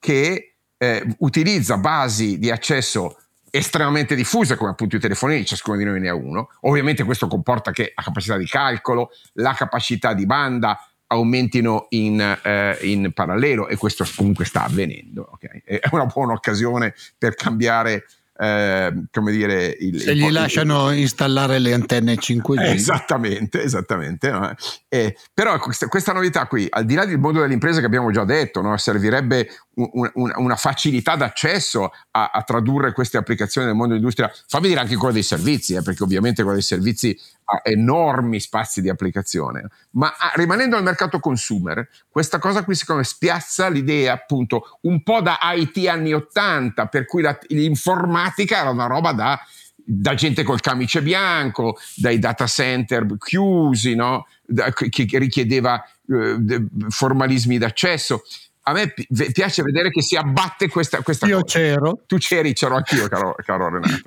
[0.00, 3.16] che eh, utilizza basi di accesso
[3.50, 6.50] estremamente diffuse come appunto i telefonini, ciascuno di noi ne ha uno.
[6.62, 10.76] Ovviamente questo comporta che la capacità di calcolo, la capacità di banda,
[11.08, 15.30] aumentino in, eh, in, parallelo e questo comunque sta avvenendo.
[15.32, 15.62] Okay?
[15.64, 18.04] È una buona occasione per cambiare
[18.40, 24.30] eh, come dire il, se il, gli il, lasciano installare le antenne 5G esattamente esattamente
[24.30, 24.54] no?
[24.88, 28.12] eh, però questa, questa, novità qui al di là del mondo delle imprese che abbiamo
[28.12, 28.76] già detto no?
[28.76, 34.30] servirebbe un, un, una facilità d'accesso a, a, tradurre queste applicazioni nel mondo dell'industria.
[34.48, 37.18] Fammi dire anche quello dei servizi eh, perché ovviamente quello dei servizi
[37.62, 43.06] enormi spazi di applicazione, ma ah, rimanendo al mercato consumer, questa cosa qui secondo me
[43.06, 48.86] spiazza l'idea appunto un po' da IT anni 80, per cui la, l'informatica era una
[48.86, 49.40] roba da,
[49.74, 54.26] da, gente col camice bianco, dai data center chiusi, no?
[54.44, 58.24] da, che, che, richiedeva eh, formalismi d'accesso
[58.68, 58.92] a me
[59.32, 61.58] piace vedere che si abbatte questa, questa Io cosa.
[61.58, 62.02] c'ero.
[62.06, 64.02] Tu c'eri, c'ero anch'io, caro, caro Renato.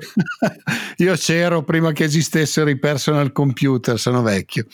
[0.98, 4.66] Io c'ero prima che esistessero i personal computer, sono vecchio.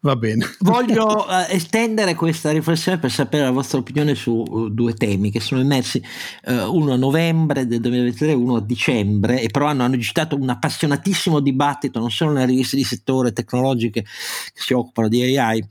[0.00, 0.44] Va bene.
[0.60, 5.40] Voglio uh, estendere questa riflessione per sapere la vostra opinione su uh, due temi che
[5.40, 6.02] sono emersi,
[6.46, 10.36] uh, uno a novembre del 2023 e uno a dicembre, e però hanno, hanno agitato
[10.36, 15.64] un appassionatissimo dibattito non solo nelle riviste di settore tecnologiche che si occupano di AI,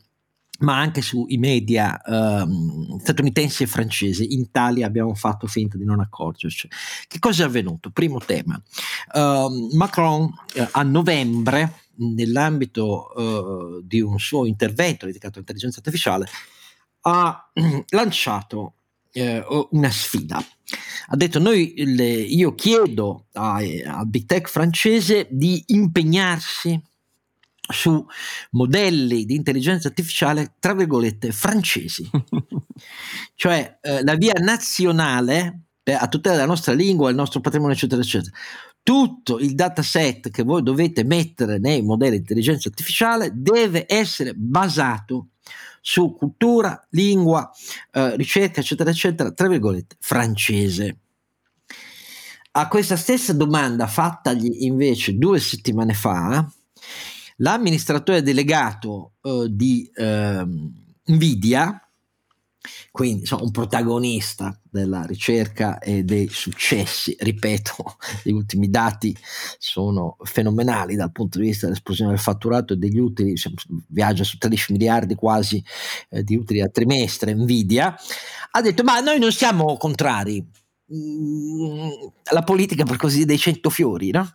[0.60, 4.34] ma anche sui media ehm, statunitensi e francesi.
[4.34, 6.70] In Italia abbiamo fatto finta di non accorgerci.
[7.08, 7.90] Che cosa è avvenuto?
[7.90, 8.62] Primo tema.
[9.14, 16.28] Uh, Macron uh, a novembre, nell'ambito uh, di un suo intervento dedicato all'intelligenza artificiale,
[17.02, 17.52] ha
[17.90, 18.76] lanciato
[19.12, 20.44] eh, una sfida.
[21.08, 26.82] Ha detto: noi, le, Io chiedo al big tech francese di impegnarsi
[27.68, 28.06] su
[28.52, 32.10] modelli di intelligenza artificiale, tra virgolette, francesi.
[33.36, 38.02] cioè eh, la via nazionale per, a tutela della nostra lingua, il nostro patrimonio, eccetera,
[38.02, 38.36] eccetera.
[38.82, 45.30] Tutto il dataset che voi dovete mettere nei modelli di intelligenza artificiale deve essere basato
[45.82, 47.52] su cultura, lingua,
[47.92, 50.98] eh, ricerca, eccetera, eccetera, tra virgolette, francese.
[52.54, 56.50] A questa stessa domanda fattagli invece due settimane fa,
[57.38, 60.46] L'amministratore delegato eh, di eh,
[61.08, 61.80] Nvidia,
[62.92, 69.16] quindi insomma, un protagonista della ricerca e dei successi, ripeto, gli ultimi dati
[69.58, 73.36] sono fenomenali dal punto di vista dell'esplosione del fatturato e degli utili,
[73.88, 75.64] viaggia su 13 miliardi quasi
[76.10, 77.96] eh, di utili a trimestre, Nvidia,
[78.52, 80.44] ha detto ma noi non siamo contrari
[80.94, 81.90] mm,
[82.24, 84.34] alla politica per così dire dei cento fiori, no?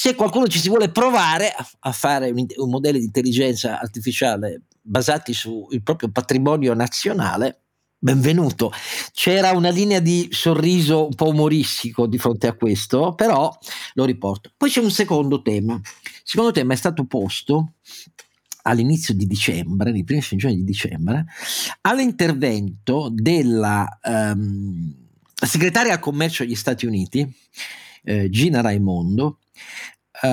[0.00, 5.34] Se qualcuno ci si vuole provare a, fare un, un, modello di intelligenza artificiale basati
[5.34, 7.64] sul proprio patrimonio nazionale,
[7.98, 8.72] benvenuto.
[9.12, 13.54] C'era una linea di sorriso un po' umoristico di fronte a questo, però
[13.92, 14.50] lo riporto.
[14.56, 15.74] Poi c'è un secondo tema.
[15.74, 15.82] Il
[16.22, 17.74] secondo tema è stato posto
[18.62, 21.26] all'inizio di dicembre, nei primi giorni di dicembre,
[21.82, 24.94] all'intervento della um,
[25.34, 27.30] segretaria al commercio degli Stati Uniti,
[28.04, 29.40] eh, Gina Raimondo,
[30.22, 30.28] eh,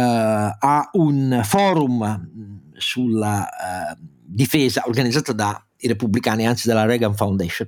[0.60, 7.68] a un forum mm, sulla eh, difesa organizzato dai repubblicani, anzi dalla Reagan Foundation,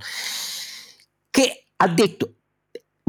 [1.29, 2.35] che ha detto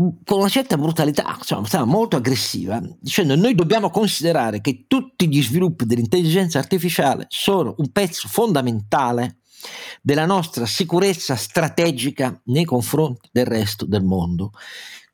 [0.01, 5.29] mm, con una certa brutalità, insomma, stava molto aggressiva, dicendo noi dobbiamo considerare che tutti
[5.29, 9.39] gli sviluppi dell'intelligenza artificiale sono un pezzo fondamentale
[10.01, 14.53] della nostra sicurezza strategica nei confronti del resto del mondo.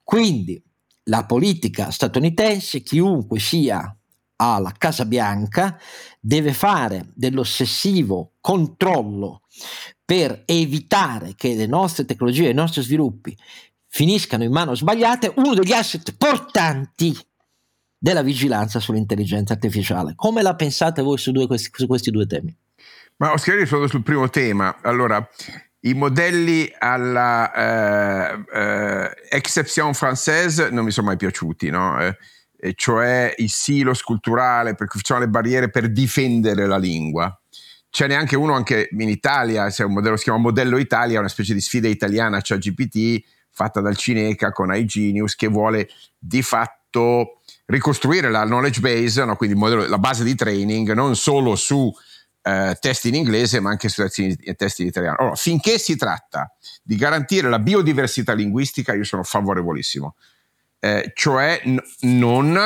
[0.03, 0.63] Quindi
[1.09, 3.97] la politica statunitense, chiunque sia
[4.37, 5.79] alla Casa Bianca,
[6.21, 9.43] deve fare dell'ossessivo controllo
[10.05, 13.37] per evitare che le nostre tecnologie, i nostri sviluppi
[13.89, 17.17] finiscano in mano sbagliate, uno degli asset portanti
[17.99, 20.13] della vigilanza sull'intelligenza artificiale.
[20.15, 22.55] Come la pensate voi su, due, su questi due temi?
[23.17, 24.81] Ma Oscar, rispondo sul primo tema.
[24.83, 25.27] Allora,
[25.81, 32.01] i modelli alla eh, eh, exception française non mi sono mai piaciuti, no?
[32.01, 32.17] eh,
[32.75, 37.39] cioè il silo sculturale per cui facciamo le barriere per difendere la lingua.
[37.91, 41.55] c'è neanche uno anche in Italia, c'è un modello, si chiama Modello Italia, una specie
[41.55, 48.31] di sfida italiana a ChatGPT fatta dal Cineca con iGenius che vuole di fatto ricostruire
[48.31, 49.37] la knowledge base, no?
[49.37, 51.93] quindi modello, la base di training, non solo su
[52.47, 55.17] eh, testi in inglese ma anche su testi, testi in italiano.
[55.19, 60.15] Allora, finché si tratta di garantire la biodiversità linguistica, io sono favorevolissimo,
[60.79, 62.57] eh, cioè n- non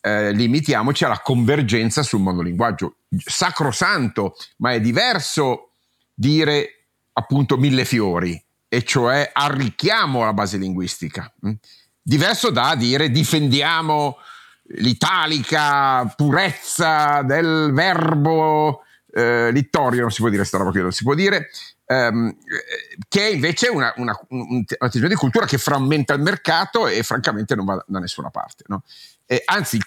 [0.00, 2.98] eh, limitiamoci alla convergenza sul monolinguaggio.
[3.18, 5.70] Sacrosanto, ma è diverso
[6.14, 11.32] dire appunto mille fiori, e cioè arricchiamo la base linguistica.
[11.44, 11.52] Mm?
[12.00, 14.18] Diverso da dire difendiamo
[14.76, 18.83] l'italica purezza del verbo
[19.16, 21.48] eh, littorio, non si può dire questa roba qui, non si può dire,
[21.86, 22.36] ehm,
[23.08, 27.54] che è invece una, una, un, atteggiamento di cultura che frammenta il mercato e francamente
[27.54, 28.64] non va da nessuna parte.
[28.66, 28.82] No?
[29.26, 29.78] Eh, anzi,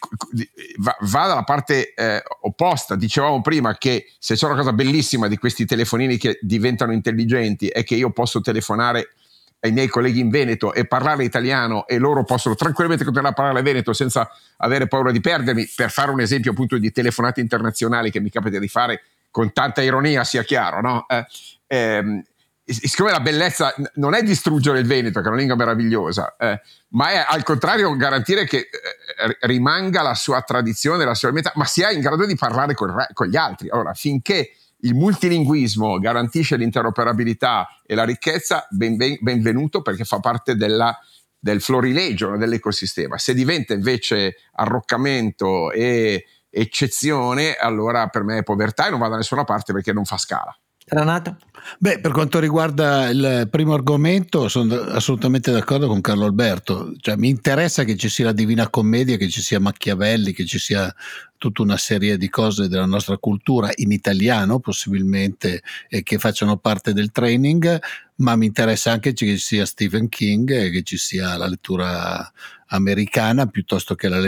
[0.78, 2.96] va, va, dalla parte eh, opposta.
[2.96, 7.84] Dicevamo prima che se c'è una cosa bellissima di questi telefonini che diventano intelligenti è
[7.84, 9.10] che io posso telefonare
[9.60, 13.64] ai miei colleghi in Veneto e parlare italiano e loro possono tranquillamente continuare a parlare
[13.64, 18.22] veneto senza avere paura di perdermi, per fare un esempio appunto di telefonate internazionali che
[18.22, 19.02] mi capita di fare
[19.38, 21.06] con tanta ironia, sia chiaro, no?
[21.08, 21.24] Eh,
[21.68, 22.24] ehm,
[22.64, 26.60] siccome la bellezza non è distruggere il Veneto, che è una lingua meravigliosa, eh,
[26.94, 31.66] ma è al contrario garantire che eh, rimanga la sua tradizione, la sua metà, ma
[31.66, 33.70] sia in grado di parlare con, con gli altri.
[33.70, 40.56] Allora, finché il multilinguismo garantisce l'interoperabilità e la ricchezza, ben, ben, benvenuto perché fa parte
[40.56, 40.98] della,
[41.38, 43.20] del florilegio dell'ecosistema.
[43.20, 46.26] Se diventa invece arroccamento e
[46.58, 50.18] eccezione, allora per me è povertà e non va da nessuna parte perché non fa
[50.18, 50.56] scala.
[50.90, 51.36] Renato?
[51.80, 56.94] Beh, per quanto riguarda il primo argomento, sono assolutamente d'accordo con Carlo Alberto.
[57.02, 60.60] Cioè, mi interessa che ci sia la Divina Commedia, che ci sia Machiavelli, che ci
[60.60, 60.94] sia
[61.38, 66.94] tutta una serie di cose della nostra cultura in italiano, possibilmente, e che facciano parte
[66.94, 67.80] del training,
[68.18, 72.32] ma mi interessa anche che ci sia Stephen King e che ci sia la lettura
[72.68, 74.20] americana piuttosto che la,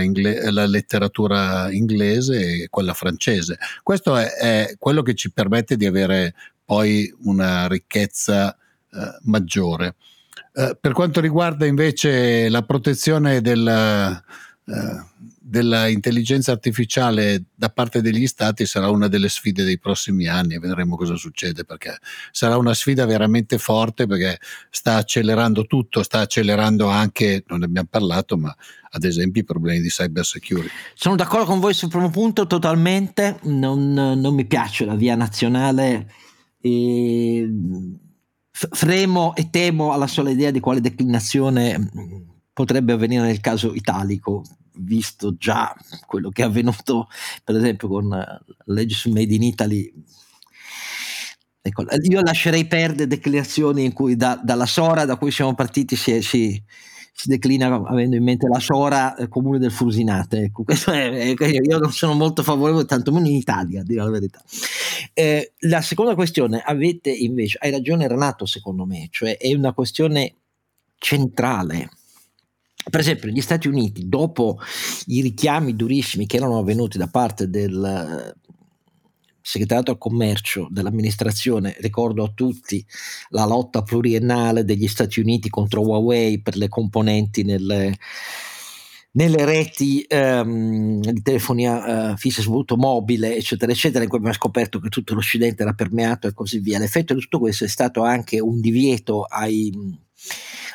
[0.00, 3.58] ingle- la letteratura inglese e quella francese.
[3.82, 9.96] Questo è, è, quello che ci permette di avere poi una ricchezza eh, maggiore.
[10.52, 15.04] Eh, per quanto riguarda invece la protezione del, eh,
[15.48, 20.58] della intelligenza artificiale da parte degli stati sarà una delle sfide dei prossimi anni e
[20.58, 21.96] vedremo cosa succede perché
[22.32, 27.88] sarà una sfida veramente forte perché sta accelerando tutto, sta accelerando anche, non ne abbiamo
[27.90, 28.54] parlato, ma
[28.90, 30.68] ad esempio i problemi di cyber security.
[30.92, 36.12] Sono d'accordo con voi sul primo punto totalmente, non, non mi piace la via nazionale
[36.60, 37.50] e
[38.50, 41.90] fremo e temo alla sola idea di quale declinazione
[42.52, 44.42] potrebbe avvenire nel caso italico
[44.78, 45.74] visto già
[46.06, 47.08] quello che è avvenuto
[47.44, 49.92] per esempio con la legge sul Made in Italy.
[51.60, 56.22] Ecco, io lascerei perdere declinazioni in cui da, dalla Sora da cui siamo partiti si,
[56.22, 56.62] si,
[57.12, 61.92] si, declina avendo in mente la Sora eh, comune del Frusinate ecco, è, io non
[61.92, 64.40] sono molto favorevole tanto meno in Italia a dire la verità.
[65.12, 70.36] Eh, la seconda questione avete invece hai ragione Renato secondo me cioè è una questione
[70.96, 71.90] centrale
[72.90, 74.58] per esempio, negli Stati Uniti, dopo
[75.06, 78.48] i richiami durissimi che erano avvenuti da parte del eh,
[79.48, 82.84] segretariato al commercio dell'amministrazione, ricordo a tutti
[83.30, 87.96] la lotta pluriennale degli Stati Uniti contro Huawei per le componenti nelle,
[89.12, 94.80] nelle reti ehm, di telefonia eh, fissa soprattutto mobile, eccetera, eccetera, in cui abbiamo scoperto
[94.80, 96.78] che tutto l'Occidente era permeato e così via.
[96.78, 99.72] L'effetto di tutto questo è stato anche un divieto ai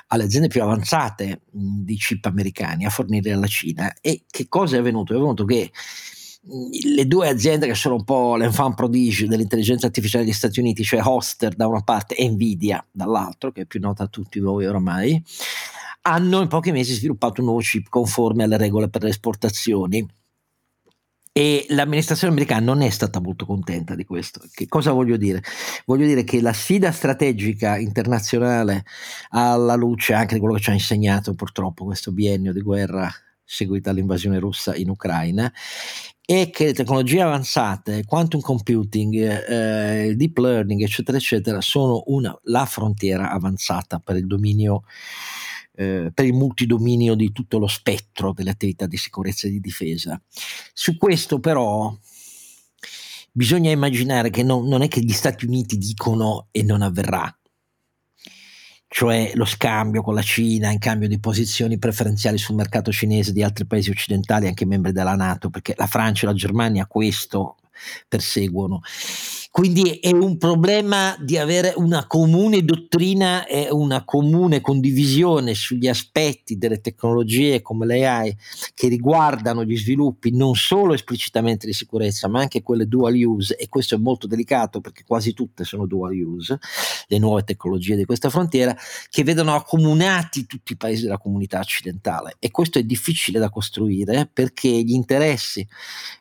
[0.08, 3.94] alle aziende più avanzate di chip americani a fornire alla Cina.
[4.02, 5.14] E che cosa è avvenuto?
[5.14, 5.72] È avvenuto che
[6.46, 11.02] le due aziende che sono un po' l'enfant prodigio dell'intelligenza artificiale degli Stati Uniti, cioè
[11.02, 15.24] Hoster da una parte e Nvidia dall'altro, che è più nota a tutti voi oramai,
[16.02, 20.06] hanno in pochi mesi sviluppato un nuovo chip conforme alle regole per le esportazioni
[21.36, 24.40] e l'amministrazione americana non è stata molto contenta di questo.
[24.54, 25.42] Che cosa voglio dire?
[25.86, 28.86] Voglio dire che la sfida strategica internazionale
[29.30, 33.12] alla luce anche di quello che ci ha insegnato purtroppo questo biennio di guerra
[33.44, 35.52] seguita all'invasione russa in Ucraina
[36.26, 42.66] è che le tecnologie avanzate, quantum computing, eh, deep learning, eccetera, eccetera, sono una, la
[42.66, 44.84] frontiera avanzata per il dominio
[45.76, 50.22] eh, per il multidominio di tutto lo spettro delle attività di sicurezza e di difesa.
[50.74, 51.96] Su questo però
[53.32, 57.36] bisogna immaginare che non, non è che gli Stati Uniti dicono e non avverrà,
[58.88, 63.42] cioè lo scambio con la Cina in cambio di posizioni preferenziali sul mercato cinese di
[63.42, 67.58] altri paesi occidentali, anche membri della Nato, perché la Francia e la Germania questo
[68.08, 68.82] perseguono.
[69.54, 76.58] Quindi è un problema di avere una comune dottrina e una comune condivisione sugli aspetti
[76.58, 78.36] delle tecnologie come l'AI
[78.74, 83.70] che riguardano gli sviluppi non solo esplicitamente di sicurezza ma anche quelle dual use e
[83.70, 86.58] questo è molto delicato perché quasi tutte sono dual use,
[87.06, 88.76] le nuove tecnologie di questa frontiera
[89.08, 92.38] che vedono accomunati tutti i paesi della comunità occidentale.
[92.40, 95.64] E questo è difficile da costruire perché gli interessi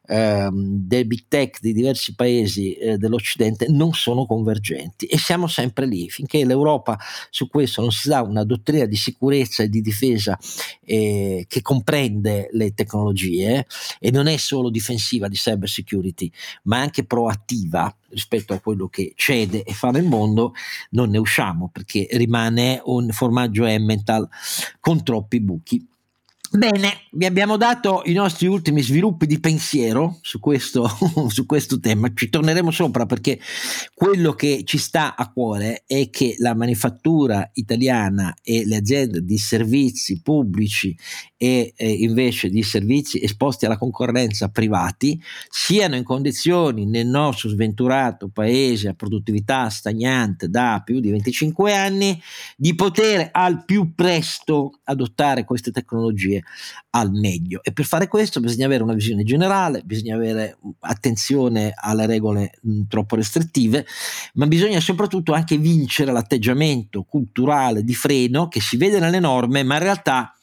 [0.07, 3.21] ehm, del big tech di diversi paesi eh, dell'Occidente
[3.69, 6.11] non sono convergenti e siamo sempre lì.
[6.11, 6.99] Finché l'Europa
[7.31, 10.39] su questo non si dà una dottrina di sicurezza e di difesa
[10.85, 13.67] eh, che comprende le tecnologie
[13.99, 16.31] e non è solo difensiva di cyber security,
[16.65, 20.53] ma anche proattiva rispetto a quello che cede e fa nel mondo,
[20.91, 24.29] non ne usciamo perché rimane un formaggio Emmental
[24.81, 25.87] con troppi buchi.
[26.55, 30.87] Bene, vi abbiamo dato i nostri ultimi sviluppi di pensiero su questo,
[31.29, 33.41] su questo, tema, ci torneremo sopra perché
[33.95, 39.39] quello che ci sta a cuore è che la manifattura italiana e le aziende di
[39.39, 40.95] servizi pubblici
[41.39, 48.29] e eh, invece di servizi esposti alla concorrenza privati siano in condizioni nel nostro sventurato
[48.29, 52.21] paese a produttività stagnante da più di 25 anni
[52.57, 56.42] di poter al più presto adottare queste tecnologie
[56.91, 57.63] al meglio.
[57.63, 62.83] E per fare questo bisogna avere una visione generale, bisogna avere attenzione alle regole mh,
[62.89, 63.87] troppo restrittive,
[64.35, 69.75] ma bisogna soprattutto anche vincere l'atteggiamento culturale di freno che si vede nelle norme, ma
[69.75, 70.35] in realtà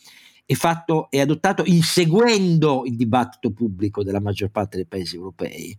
[0.46, 5.78] è, fatto, è adottato inseguendo il dibattito pubblico della maggior parte dei paesi europei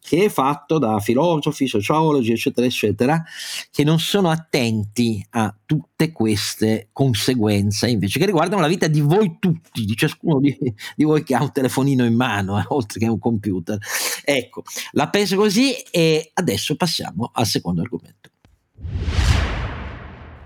[0.00, 3.22] che è fatto da filosofi, sociologi, eccetera, eccetera,
[3.70, 9.36] che non sono attenti a tutte queste conseguenze invece che riguardano la vita di voi
[9.38, 10.56] tutti, di ciascuno di,
[10.96, 13.78] di voi che ha un telefonino in mano, eh, oltre che un computer.
[14.24, 18.30] Ecco, la penso così e adesso passiamo al secondo argomento.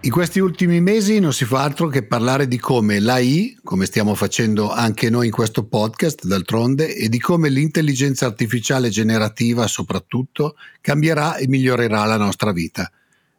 [0.05, 4.15] In questi ultimi mesi non si fa altro che parlare di come l'AI, come stiamo
[4.15, 11.37] facendo anche noi in questo podcast d'altronde, e di come l'intelligenza artificiale generativa soprattutto cambierà
[11.37, 12.93] e migliorerà la nostra vita.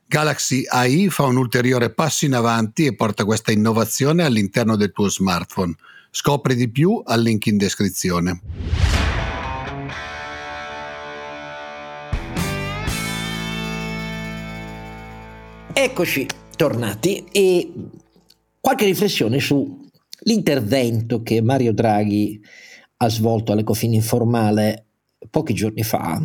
[0.08, 5.08] Galaxy AI fa un ulteriore passo in avanti e porta questa innovazione all'interno del tuo
[5.08, 5.76] smartphone.
[6.10, 8.42] Scopri di più al link in descrizione.
[15.78, 16.26] Eccoci,
[16.56, 17.72] tornati e
[18.60, 22.42] qualche riflessione sull'intervento che Mario Draghi
[22.98, 24.86] ha svolto all'Ecofin informale
[25.30, 26.22] pochi giorni fa.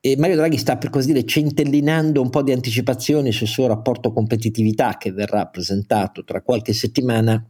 [0.00, 4.12] E Mario Draghi sta per così dire centellinando un po' di anticipazioni sul suo rapporto
[4.12, 7.44] competitività che verrà presentato tra qualche settimana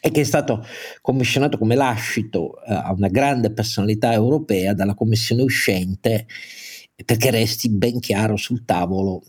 [0.00, 0.64] e che è stato
[1.02, 6.26] commissionato come lascito uh, a una grande personalità europea dalla commissione uscente
[7.04, 9.22] perché resti ben chiaro sul tavolo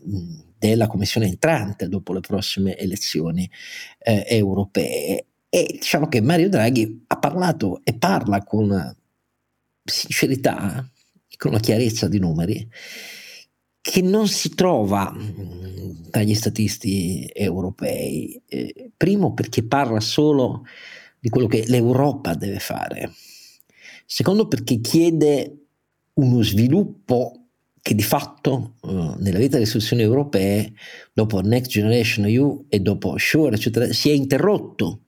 [0.61, 3.49] della commissione entrante dopo le prossime elezioni
[3.97, 5.25] eh, europee.
[5.49, 8.95] E diciamo che Mario Draghi ha parlato e parla con
[9.83, 10.87] sincerità,
[11.35, 12.69] con una chiarezza di numeri,
[13.81, 15.11] che non si trova
[16.11, 18.39] tra gli statisti europei.
[18.45, 20.63] Eh, primo perché parla solo
[21.19, 23.11] di quello che l'Europa deve fare.
[24.05, 25.57] Secondo perché chiede
[26.13, 27.40] uno sviluppo
[27.81, 30.73] che di fatto uh, nella vita delle istituzioni europee,
[31.13, 35.01] dopo Next Generation EU e dopo Sure, eccetera, si è interrotto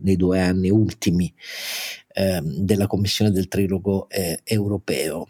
[0.00, 1.32] nei due anni ultimi
[2.14, 5.28] eh, della Commissione del Trilogo eh, europeo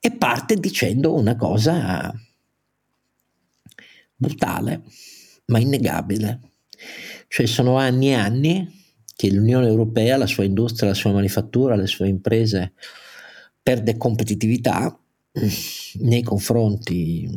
[0.00, 2.12] e parte dicendo una cosa
[4.14, 4.82] brutale
[5.46, 6.40] ma innegabile.
[7.28, 8.82] Cioè sono anni e anni
[9.14, 12.72] che l'Unione Europea, la sua industria, la sua manifattura, le sue imprese
[13.62, 14.98] perde competitività
[16.00, 17.28] nei confronti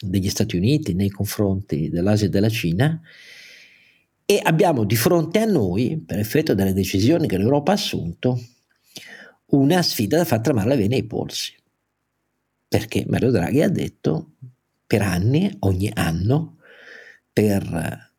[0.00, 3.00] degli Stati Uniti, nei confronti dell'Asia e della Cina
[4.30, 8.38] e abbiamo di fronte a noi, per effetto delle decisioni che l'Europa ha assunto,
[9.52, 11.54] una sfida da far tremare le vene ai polsi.
[12.68, 14.32] Perché Mario Draghi ha detto
[14.86, 16.58] per anni, ogni anno,
[17.32, 18.12] per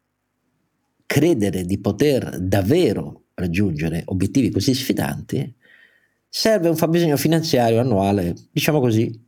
[1.05, 5.55] credere di poter davvero raggiungere obiettivi così sfidanti,
[6.29, 9.27] serve un fabbisogno finanziario annuale, diciamo così,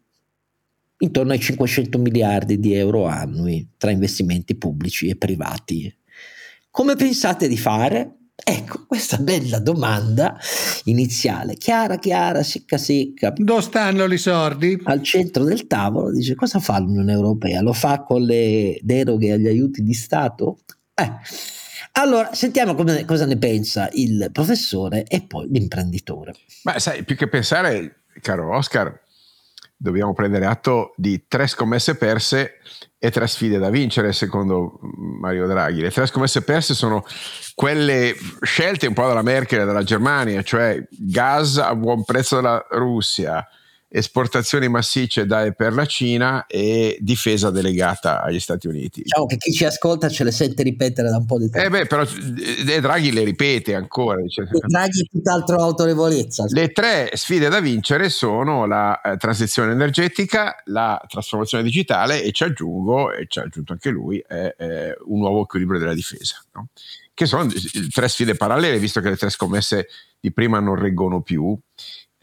[1.00, 5.94] intorno ai 500 miliardi di euro annui tra investimenti pubblici e privati.
[6.70, 8.18] Come pensate di fare?
[8.44, 10.38] Ecco, questa bella domanda
[10.86, 13.34] iniziale, chiara, chiara, secca, secca.
[13.36, 14.80] Dove stanno i sordi?
[14.86, 17.62] Al centro del tavolo dice cosa fa l'Unione Europea?
[17.62, 20.60] Lo fa con le deroghe agli aiuti di Stato?
[20.96, 21.12] Eh,
[21.94, 26.34] allora, sentiamo come, cosa ne pensa il professore e poi l'imprenditore.
[26.64, 28.98] Ma sai, più che pensare, caro Oscar,
[29.76, 32.60] dobbiamo prendere atto di tre scommesse perse
[32.98, 34.80] e tre sfide da vincere, secondo
[35.20, 35.82] Mario Draghi.
[35.82, 37.04] Le tre scommesse perse sono
[37.56, 42.64] quelle scelte un po' dalla Merkel e dalla Germania, cioè gas a buon prezzo dalla
[42.70, 43.46] Russia,
[43.94, 49.02] esportazioni massicce da e per la Cina e difesa delegata agli Stati Uniti.
[49.02, 51.68] Diciamo che chi ci ascolta ce le sente ripetere da un po' di tempo.
[51.68, 54.22] Eh beh, però eh, Draghi le ripete ancora.
[54.22, 54.48] Dice.
[54.66, 56.46] Draghi tutt'altro autorevolezza.
[56.48, 62.46] Le tre sfide da vincere sono la eh, transizione energetica, la trasformazione digitale e ci
[62.46, 66.42] aggiungo, e ci ha aggiunto anche lui, eh, eh, un nuovo equilibrio della difesa.
[66.54, 66.70] No?
[67.14, 67.52] Che sono
[67.92, 69.88] tre sfide parallele, visto che le tre scommesse
[70.18, 71.60] di prima non reggono più.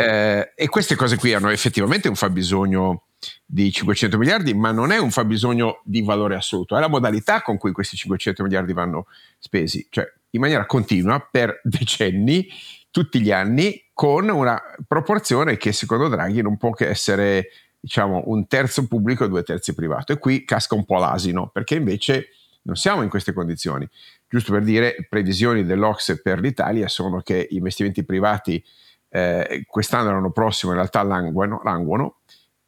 [0.00, 3.06] Eh, e queste cose qui hanno effettivamente un fabbisogno
[3.44, 7.58] di 500 miliardi, ma non è un fabbisogno di valore assoluto, è la modalità con
[7.58, 9.06] cui questi 500 miliardi vanno
[9.40, 12.46] spesi, cioè in maniera continua per decenni,
[12.92, 17.48] tutti gli anni, con una proporzione che secondo Draghi non può che essere
[17.80, 20.12] diciamo un terzo pubblico e due terzi privato.
[20.12, 22.28] E qui casca un po' l'asino, perché invece
[22.62, 23.88] non siamo in queste condizioni.
[24.28, 28.62] Giusto per dire, previsioni dell'Ox per l'Italia sono che investimenti privati
[29.10, 32.18] eh, quest'anno e l'anno prossimo in realtà languono, languono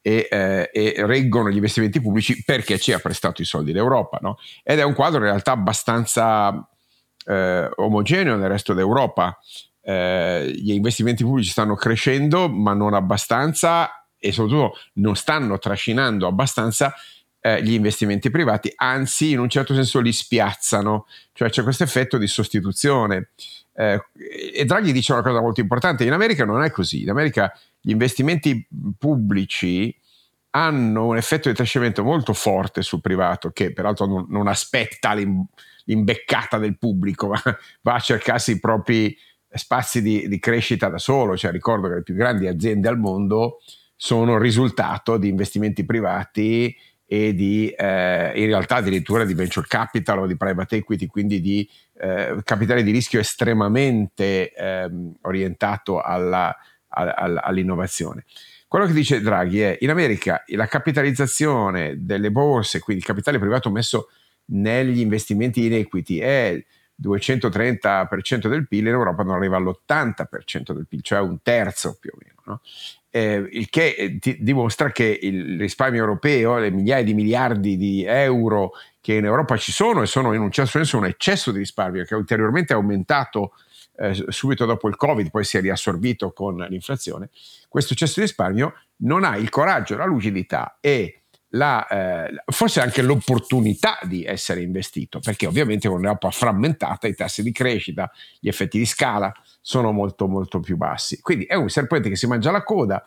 [0.01, 4.19] e, eh, e, reggono gli investimenti pubblici perché ci ha prestato i soldi l'Europa.
[4.21, 4.37] No?
[4.63, 6.67] Ed è un quadro in realtà abbastanza
[7.25, 9.37] eh, omogeneo nel resto d'Europa.
[9.83, 16.93] Eh, gli investimenti pubblici stanno crescendo, ma non abbastanza e soprattutto non stanno trascinando abbastanza
[17.41, 22.17] eh, gli investimenti privati, anzi in un certo senso li spiazzano, cioè c'è questo effetto
[22.17, 23.29] di sostituzione.
[23.73, 23.99] Eh,
[24.53, 27.91] e Draghi dice una cosa molto importante, in America non è così, in America gli
[27.91, 28.65] investimenti
[28.97, 29.95] pubblici
[30.51, 35.43] hanno un effetto di trascinamento molto forte sul privato che peraltro non, non aspetta l'im,
[35.85, 37.41] l'imbeccata del pubblico, ma
[37.81, 39.17] va a cercarsi i propri
[39.53, 43.61] spazi di, di, crescita da solo, cioè ricordo che le più grandi aziende al mondo
[43.95, 46.75] sono il risultato di investimenti privati
[47.13, 51.69] e di eh, in realtà addirittura di venture capital o di private equity, quindi di
[51.99, 56.55] eh, capitale di rischio estremamente ehm, orientato alla,
[56.87, 58.23] alla, all'innovazione.
[58.65, 63.69] Quello che dice Draghi è in America la capitalizzazione delle borse, quindi il capitale privato
[63.69, 64.07] messo
[64.45, 66.63] negli investimenti in equity è
[67.01, 72.17] 230% del PIL, in Europa non arriva all'80% del PIL, cioè un terzo più o
[72.19, 72.41] meno.
[72.43, 72.61] No?
[73.11, 78.03] eh, il che eh, ti dimostra che il risparmio europeo, le migliaia di miliardi di
[78.05, 78.71] euro
[79.01, 82.05] che in Europa ci sono e sono in un certo senso un eccesso di risparmio
[82.05, 83.53] che è ulteriormente aumentato
[83.97, 87.29] eh, subito dopo il Covid, poi si è riassorbito con l'inflazione,
[87.67, 91.20] questo eccesso di risparmio non ha il coraggio, la lucidità e
[91.51, 97.43] la, eh, forse anche l'opportunità di essere investito, perché ovviamente con un'Europa frammentata i tassi
[97.43, 101.19] di crescita, gli effetti di scala, sono molto molto più bassi.
[101.21, 103.03] Quindi è un serpente che si mangia la coda,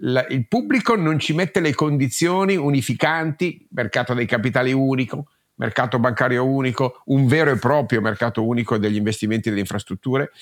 [0.00, 6.44] la, il pubblico non ci mette le condizioni unificanti, mercato dei capitali unico, mercato bancario
[6.44, 10.32] unico, un vero e proprio mercato unico degli investimenti e delle infrastrutture.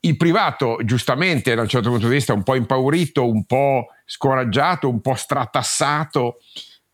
[0.00, 4.88] Il privato, giustamente, da un certo punto di vista, un po' impaurito, un po' scoraggiato,
[4.88, 6.38] un po' stratassato,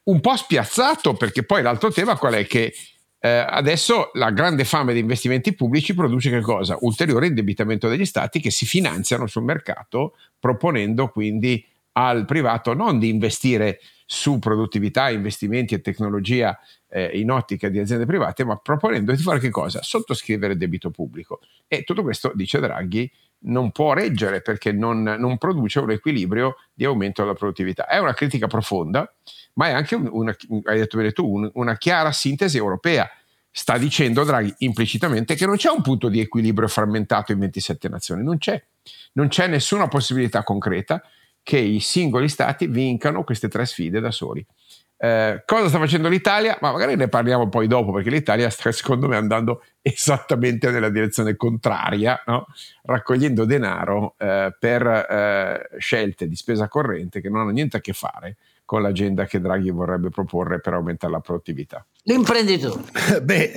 [0.05, 2.47] un po' spiazzato, perché poi l'altro tema qual è?
[2.47, 2.75] Che
[3.19, 6.77] eh, adesso la grande fame di investimenti pubblici produce che cosa?
[6.81, 13.09] Ulteriore indebitamento degli stati che si finanziano sul mercato proponendo quindi al privato non di
[13.09, 19.23] investire su produttività, investimenti e tecnologia eh, in ottica di aziende private, ma proponendo di
[19.23, 19.83] fare che cosa?
[19.83, 21.41] Sottoscrivere debito pubblico.
[21.67, 23.11] E tutto questo, dice Draghi,
[23.47, 27.87] non può reggere perché non, non produce un equilibrio di aumento della produttività.
[27.87, 29.11] È una critica profonda
[29.55, 30.35] ma è anche un, una,
[30.65, 33.09] hai detto bene tu, un, una chiara sintesi europea.
[33.51, 38.25] Sta dicendo Draghi implicitamente che non c'è un punto di equilibrio frammentato in 27 nazioni,
[38.25, 38.61] non c'è.
[39.13, 41.01] Non c'è nessuna possibilità concreta
[41.45, 44.45] che i singoli stati vincano queste tre sfide da soli.
[44.97, 46.57] Eh, cosa sta facendo l'Italia?
[46.63, 51.37] Ma magari ne parliamo poi dopo, perché l'Italia sta secondo me andando esattamente nella direzione
[51.37, 52.47] contraria, no?
[52.85, 57.93] raccogliendo denaro eh, per eh, scelte di spesa corrente che non hanno niente a che
[57.93, 61.85] fare con l'agenda che Draghi vorrebbe proporre per aumentare la produttività.
[62.05, 62.85] L'imprenditore.
[63.23, 63.53] Beh,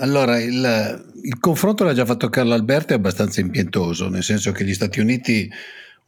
[0.00, 4.64] allora il, il confronto l'ha già fatto Carlo Alberto, è abbastanza impietoso, nel senso che
[4.64, 5.48] gli Stati Uniti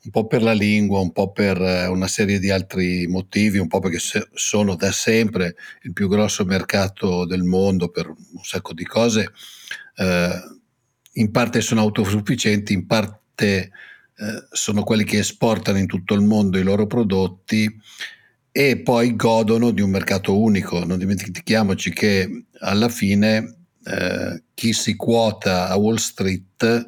[0.02, 3.68] un po' per la lingua, un po' per eh, una serie di altri motivi, un
[3.68, 3.98] po' perché
[4.32, 9.30] sono da sempre il più grosso mercato del mondo per un sacco di cose,
[9.96, 10.40] eh,
[11.14, 13.70] in parte sono autosufficienti, in parte
[14.16, 17.68] eh, sono quelli che esportano in tutto il mondo i loro prodotti
[18.52, 20.84] e poi godono di un mercato unico.
[20.84, 26.86] Non dimentichiamoci che alla fine eh, chi si quota a Wall Street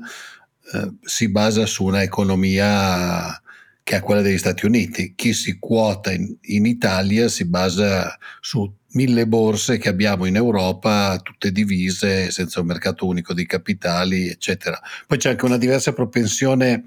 [0.73, 3.41] eh, si basa su una economia
[3.85, 5.15] che è quella degli Stati Uniti.
[5.15, 11.19] Chi si quota in, in Italia si basa su mille borse che abbiamo in Europa,
[11.23, 14.81] tutte divise, senza un mercato unico di capitali, eccetera.
[15.07, 16.85] Poi c'è anche una diversa propensione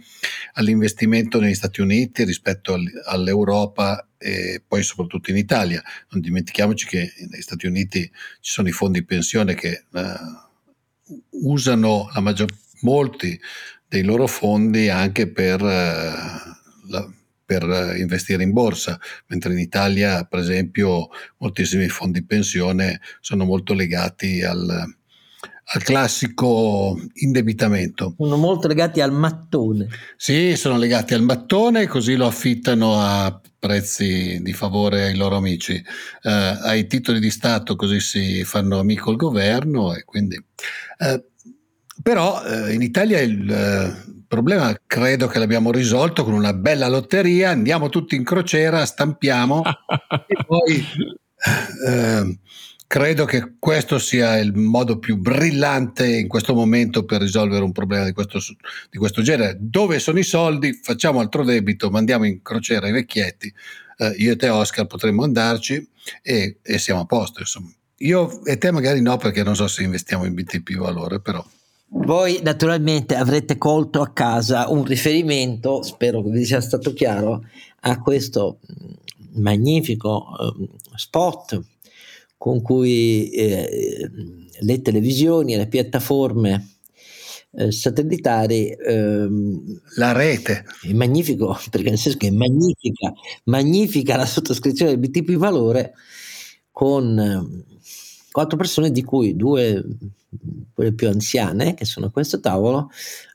[0.54, 5.84] all'investimento negli Stati Uniti rispetto all'Europa e poi soprattutto in Italia.
[6.10, 8.02] Non dimentichiamoci che negli Stati Uniti
[8.40, 12.50] ci sono i fondi pensione che uh, usano la maggior,
[12.82, 13.40] molti
[13.88, 15.62] dei loro fondi anche per...
[15.62, 16.54] Uh,
[16.90, 17.10] la,
[17.46, 24.42] per investire in borsa, mentre in Italia, per esempio, moltissimi fondi pensione sono molto legati
[24.42, 28.16] al, al classico indebitamento.
[28.18, 29.88] Sono molto legati al mattone.
[30.18, 35.76] Sì, sono legati al mattone, così lo affittano a prezzi di favore ai loro amici,
[35.76, 40.44] eh, ai titoli di Stato, così si fanno amico il governo e quindi...
[40.98, 41.26] Eh,
[42.02, 47.52] però eh, in Italia il eh, problema credo che l'abbiamo risolto con una bella lotteria,
[47.52, 49.64] andiamo tutti in crociera, stampiamo
[50.28, 50.86] e poi
[51.88, 52.40] eh,
[52.88, 58.06] credo che questo sia il modo più brillante in questo momento per risolvere un problema
[58.06, 58.40] di questo,
[58.90, 59.58] di questo genere.
[59.60, 60.80] Dove sono i soldi?
[60.82, 63.54] Facciamo altro debito, mandiamo in crociera i vecchietti,
[63.98, 65.88] eh, io e te Oscar potremmo andarci
[66.22, 67.40] e, e siamo a posto.
[67.40, 67.72] Insomma.
[68.00, 71.44] Io e te magari no perché non so se investiamo in BTP valore, però...
[71.98, 77.46] Voi naturalmente avrete colto a casa un riferimento, spero che vi sia stato chiaro,
[77.82, 81.62] a questo mm, magnifico eh, spot
[82.38, 84.10] con cui eh,
[84.60, 86.76] le televisioni e le piattaforme
[87.52, 90.66] eh, satellitari ehm, la rete.
[90.84, 93.14] è magnifico perché nel senso che è magnifica
[93.46, 95.94] magnifica la sottoscrizione del BTP valore
[96.72, 97.64] con eh,
[98.32, 99.82] quattro persone di cui due
[100.74, 102.90] quelle più anziane che sono a questo tavolo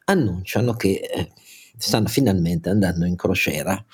[0.05, 1.33] annunciano che eh,
[1.77, 3.85] stanno finalmente andando in crociera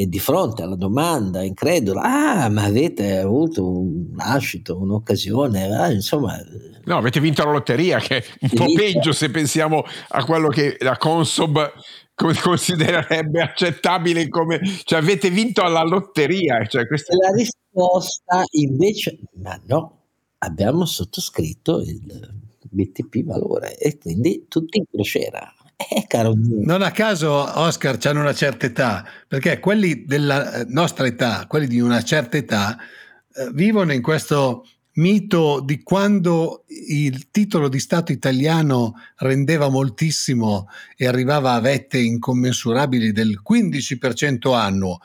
[0.00, 6.36] e di fronte alla domanda incredula, ah, ma avete avuto un lascito, un'occasione, ah, insomma...
[6.84, 8.80] No, avete vinto la lotteria, che è un po' vinto.
[8.80, 11.72] peggio se pensiamo a quello che la Consob
[12.14, 14.60] considererebbe accettabile come...
[14.84, 16.64] cioè avete vinto alla lotteria.
[16.66, 17.16] Cioè questa...
[17.16, 19.97] La risposta invece, ma no,
[20.38, 25.52] abbiamo sottoscritto il BTP valore e quindi tutti in crociera.
[25.76, 26.34] Eh, caro.
[26.36, 31.78] Non a caso Oscar hanno una certa età, perché quelli della nostra età, quelli di
[31.78, 34.64] una certa età, eh, vivono in questo
[34.98, 43.12] mito di quando il titolo di Stato italiano rendeva moltissimo e arrivava a vette incommensurabili
[43.12, 44.98] del 15% annuo,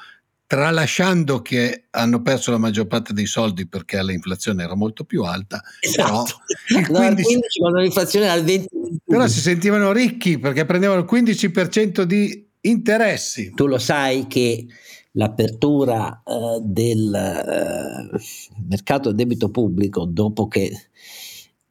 [0.54, 5.64] tralasciando che hanno perso la maggior parte dei soldi perché l'inflazione era molto più alta,
[5.80, 6.42] esatto.
[6.68, 8.68] però, il 15, no, l'inflazione era al 20
[9.04, 13.52] però si sentivano ricchi perché prendevano il 15% di interessi.
[13.56, 14.68] Tu lo sai che
[15.14, 18.20] l'apertura eh, del eh,
[18.68, 20.72] mercato del debito pubblico dopo che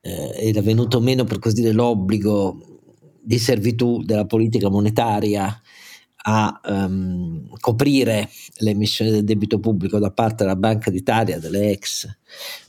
[0.01, 2.81] eh, era venuto meno per così dire l'obbligo
[3.23, 5.62] di servitù della politica monetaria
[6.25, 12.09] a um, coprire l'emissione del debito pubblico da parte della Banca d'Italia, delle ex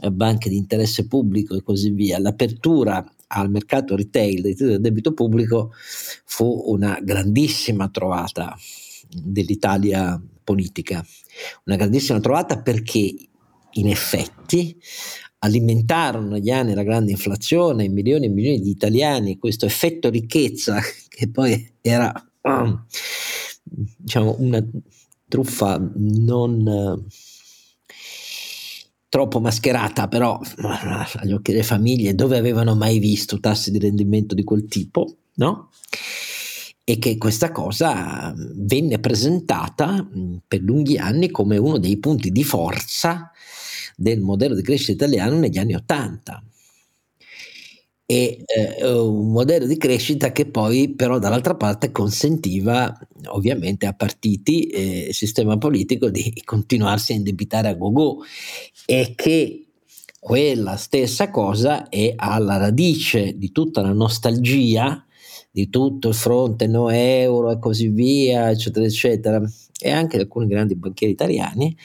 [0.02, 4.82] eh, banche di interesse pubblico e così via, l'apertura al mercato retail dei titoli del
[4.82, 5.72] debito pubblico
[6.26, 8.56] fu una grandissima trovata
[9.10, 11.06] dell'Italia politica,
[11.66, 13.16] una grandissima trovata perché
[13.76, 14.80] in effetti
[15.40, 20.80] alimentarono negli anni la grande inflazione, milioni e milioni di italiani, questo effetto ricchezza
[21.10, 22.12] che poi era
[23.64, 24.64] diciamo, una
[25.28, 27.12] truffa non eh,
[29.10, 34.44] troppo mascherata, però agli occhi delle famiglie, dove avevano mai visto tassi di rendimento di
[34.44, 35.70] quel tipo, no?
[36.86, 40.06] E che questa cosa venne presentata
[40.46, 43.32] per lunghi anni come uno dei punti di forza
[43.96, 46.44] del modello di crescita italiano negli anni Ottanta
[48.06, 52.94] e eh, un modello di crescita che poi però dall'altra parte consentiva
[53.28, 58.24] ovviamente a partiti e eh, sistema politico di continuarsi a indebitare a go-go
[58.86, 59.68] e che
[60.20, 65.06] quella stessa cosa è alla radice di tutta la nostalgia
[65.54, 69.42] di tutto il fronte no euro e così via eccetera eccetera.
[69.80, 71.78] E anche alcuni grandi banchieri italiani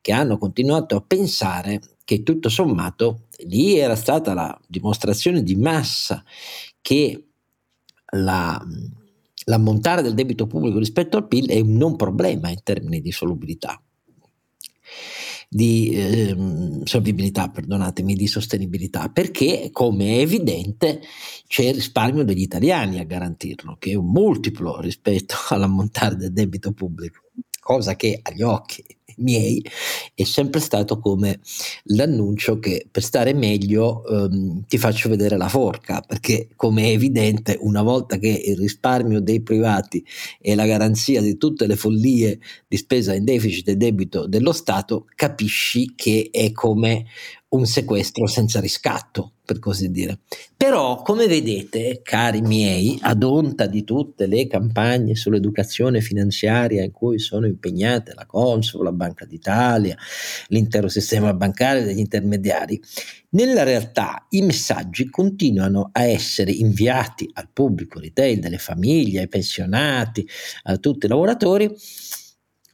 [0.00, 6.24] che hanno continuato a pensare che tutto sommato lì era stata la dimostrazione di massa
[6.80, 7.24] che
[8.12, 8.64] la,
[9.44, 13.80] l'ammontare del debito pubblico rispetto al PIL è un non problema in termini di solubilità.
[15.48, 16.36] di eh,
[16.84, 21.00] solvibilità, perdonatemi, di sostenibilità, perché come è evidente
[21.46, 26.72] c'è il risparmio degli italiani a garantirlo, che è un multiplo rispetto all'ammontare del debito
[26.72, 27.30] pubblico,
[27.60, 28.84] cosa che agli occhi
[29.16, 29.64] miei
[30.14, 31.40] è sempre stato come
[31.84, 37.58] l'annuncio che per stare meglio ehm, ti faccio vedere la forca, perché come è evidente
[37.60, 40.04] una volta che il risparmio dei privati
[40.40, 45.06] è la garanzia di tutte le follie di spesa in deficit e debito dello Stato,
[45.14, 47.06] capisci che è come
[47.56, 50.20] un sequestro senza riscatto, per così dire.
[50.56, 57.18] Però, come vedete, cari miei, ad onta di tutte le campagne sull'educazione finanziaria in cui
[57.18, 59.96] sono impegnate la Consul, la Banca d'Italia,
[60.48, 62.80] l'intero sistema bancario degli intermediari,
[63.30, 70.26] nella realtà i messaggi continuano a essere inviati al pubblico retail, delle famiglie, ai pensionati,
[70.64, 71.74] a tutti i lavoratori,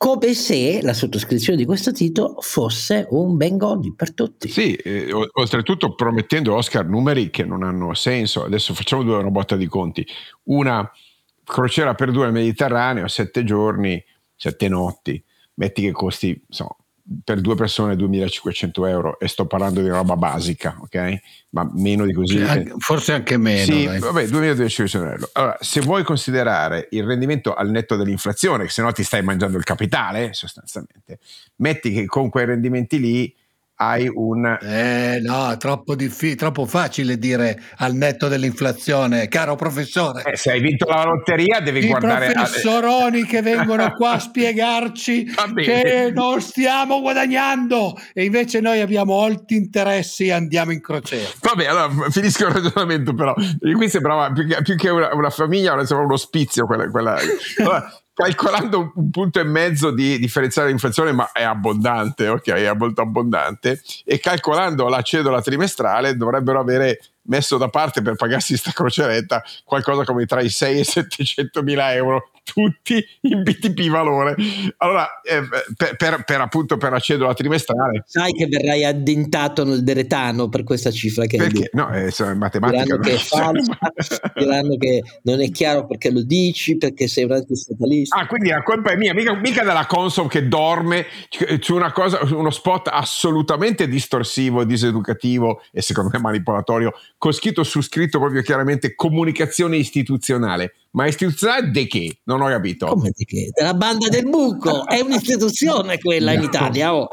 [0.03, 4.49] come se la sottoscrizione di questo titolo fosse un ben godi per tutti.
[4.49, 8.43] Sì, eh, oltretutto promettendo Oscar numeri che non hanno senso.
[8.43, 10.05] Adesso facciamo due robotte di conti.
[10.47, 10.91] Una
[11.45, 15.23] crociera per due al Mediterraneo, sette giorni, sette notti.
[15.55, 16.75] Metti che costi insomma,
[17.25, 21.21] per due persone 2500 euro e sto parlando di roba basica, ok?
[21.51, 22.39] Ma meno di così.
[22.39, 23.65] Cioè, forse anche meno.
[23.65, 23.99] Sì, dai.
[23.99, 25.31] vabbè, 2200 euro.
[25.33, 29.65] Allora, se vuoi considerare il rendimento al netto dell'inflazione, se no ti stai mangiando il
[29.65, 31.19] capitale, sostanzialmente,
[31.57, 33.35] metti che con quei rendimenti lì
[33.89, 34.59] hai un...
[34.61, 40.23] Eh no, è troppo, diffi- troppo facile dire al netto dell'inflazione, caro professore.
[40.25, 42.31] Eh, se hai vinto la lotteria devi guardare...
[42.31, 45.25] I professoroni che vengono qua a spiegarci
[45.57, 51.29] che non stiamo guadagnando e invece noi abbiamo molti interessi e andiamo in crociera.
[51.41, 53.35] Vabbè, allora finisco il ragionamento però.
[53.35, 56.89] Qui sembrava più che, più che una, una, famiglia, sembrava un ospizio quella...
[56.89, 57.19] quella...
[57.59, 62.73] Allora, calcolando un punto e mezzo di differenziale di inflazione, ma è abbondante, ok, è
[62.75, 68.73] molto abbondante, e calcolando la cedola trimestrale dovrebbero avere messo da parte per pagarsi sta
[68.73, 74.35] croceretta qualcosa come tra i 6 e i 700 mila euro tutti in BTP valore.
[74.79, 75.43] Allora eh,
[75.77, 78.05] per, per, per, appunto per la cedola trimestrale.
[78.07, 81.71] Sai che verrai addentato nel deretano per questa cifra che perché?
[81.73, 83.79] no è matematica diranno che è falsa
[84.35, 88.17] diranno che non è chiaro perché lo dici perché sei un antistatalista.
[88.17, 91.07] Ah quindi la colpa è mia mica, mica della Consom che dorme
[91.61, 97.81] su una cosa uno spot assolutamente distorsivo diseducativo e secondo me manipolatorio con scritto su
[97.81, 100.75] scritto proprio chiaramente comunicazione istituzionale.
[100.95, 102.19] Ma istituzionale di che?
[102.25, 102.85] Non ho capito.
[102.87, 103.49] Come di che?
[103.55, 106.39] Della banda del buco, è un'istituzione quella no.
[106.39, 106.95] in Italia.
[106.95, 107.09] Oh.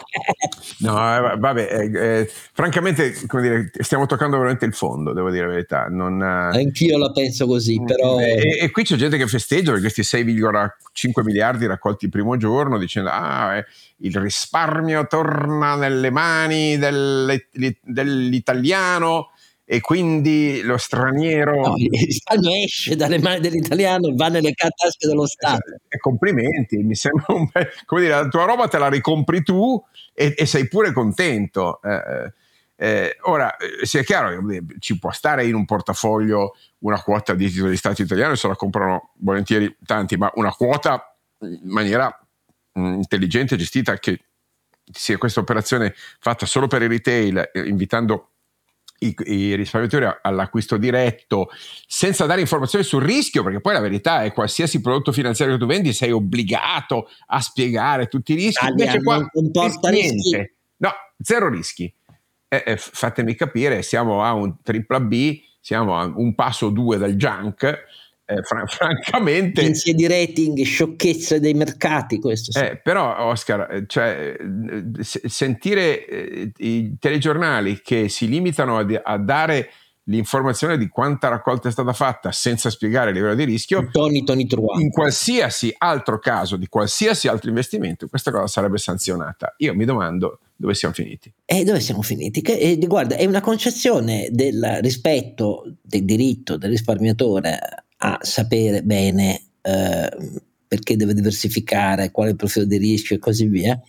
[0.80, 5.46] no, eh, vabbè, eh, eh, francamente, come dire, stiamo toccando veramente il fondo, devo dire
[5.46, 5.86] la verità.
[5.86, 8.20] Non, eh, Anch'io la penso così, mm, però...
[8.20, 12.78] E, e, qui c'è gente che festeggia per questi 6,5 miliardi raccolti il primo giorno,
[12.78, 13.66] dicendo, ah, eh,
[14.00, 19.30] il risparmio torna nelle mani dell'italiano
[19.72, 21.62] e quindi lo straniero...
[21.62, 21.76] No,
[22.66, 25.78] esce dalle mani dell'italiano e va nelle tasche dello Stato.
[25.88, 27.70] E complimenti, mi sembra un bel...
[27.86, 29.80] Come dire, la tua roba te la ricompri tu
[30.12, 31.80] e, e sei pure contento.
[31.84, 32.34] Eh, eh,
[32.78, 34.42] eh ora, eh, sia chiaro,
[34.80, 38.56] ci può stare in un portafoglio una quota di titoli di Stato italiano, se la
[38.56, 42.08] comprano volentieri tanti, ma una quota in maniera
[42.72, 44.20] mh, intelligente, gestita, che
[44.92, 48.30] sia questa operazione fatta solo per il retail, eh, invitando
[49.00, 51.50] i, i, risparmiatori all'acquisto diretto
[51.88, 55.68] senza dare informazioni sul rischio, perché poi la verità è qualsiasi prodotto finanziario che tu
[55.68, 58.66] vendi sei obbligato a spiegare tutti i rischi.
[58.66, 60.52] Italia Invece qua non comporta rischi.
[60.78, 61.94] No, zero rischi.
[62.48, 66.98] Eh, eh, fatemi capire, siamo a un tripla B, siamo a un passo o due
[66.98, 67.86] dal junk
[68.30, 69.62] eh, fran- francamente...
[69.62, 72.60] Agenzie di rating, sciocchezze dei mercati, questo sì.
[72.60, 79.18] Eh, però Oscar, eh, cioè, eh, sentire eh, i telegiornali che si limitano a, a,
[79.18, 79.72] dare
[80.04, 84.48] l'informazione di quanta raccolta è stata fatta senza spiegare il livello di rischio, Tony, Tony
[84.80, 89.54] in qualsiasi altro caso, di qualsiasi altro investimento, questa cosa sarebbe sanzionata.
[89.58, 91.32] Io mi domando dove siamo finiti.
[91.46, 92.42] E dove siamo finiti?
[92.42, 97.60] Che, eh, guarda, è una concezione del rispetto del diritto del risparmiatore
[98.02, 100.10] a sapere bene eh,
[100.68, 103.82] perché deve diversificare, qual è il profilo di rischio e così via,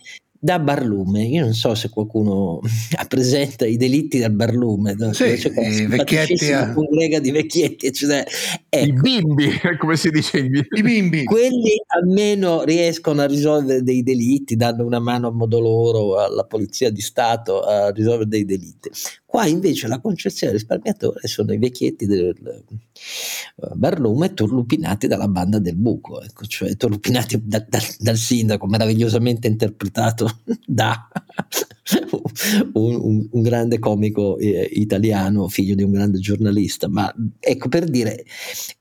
[0.43, 1.23] da barlume.
[1.25, 2.59] Io non so se qualcuno
[2.97, 4.95] ha presente i delitti del barlume.
[5.11, 6.51] Sì, i vecchietti.
[6.51, 6.73] A...
[6.73, 7.93] congrega di vecchietti.
[7.93, 8.25] Cioè,
[8.67, 11.23] ecco, I bimbi, come si dice I bimbi.
[11.25, 16.89] Quelli almeno riescono a risolvere dei delitti, danno una mano a modo loro alla polizia
[16.89, 18.89] di Stato a risolvere dei delitti.
[19.31, 22.35] Qua invece la concezione del risparmiatore sono i vecchietti del
[23.55, 29.47] uh, barlume turlupinati dalla banda del buco, ecco, cioè turlupinati da, da, dal sindaco, meravigliosamente
[29.47, 31.07] interpretato da
[32.73, 36.89] un, un, un, grande comico eh, italiano, figlio di un grande giornalista.
[36.89, 37.09] Ma
[37.39, 38.25] ecco per dire,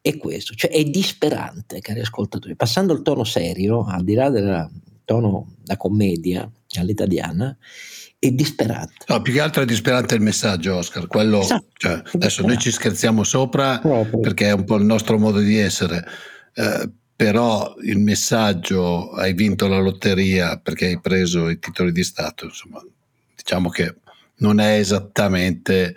[0.01, 2.57] è questo, cioè è disperante, cari ascoltatori.
[2.57, 4.68] Passando al tono serio, al di là del
[5.05, 7.57] tono da commedia all'italiana,
[8.20, 9.06] è disperante.
[9.06, 11.06] No, più che altro è disperante il messaggio, Oscar.
[11.06, 14.20] Quello, esatto, cioè, adesso noi ci scherziamo sopra Proprio.
[14.20, 16.06] perché è un po' il nostro modo di essere.
[16.54, 22.44] Eh, però il messaggio hai vinto la lotteria perché hai preso i titoli di Stato,
[22.44, 22.84] insomma,
[23.34, 23.96] diciamo che
[24.36, 25.94] non è esattamente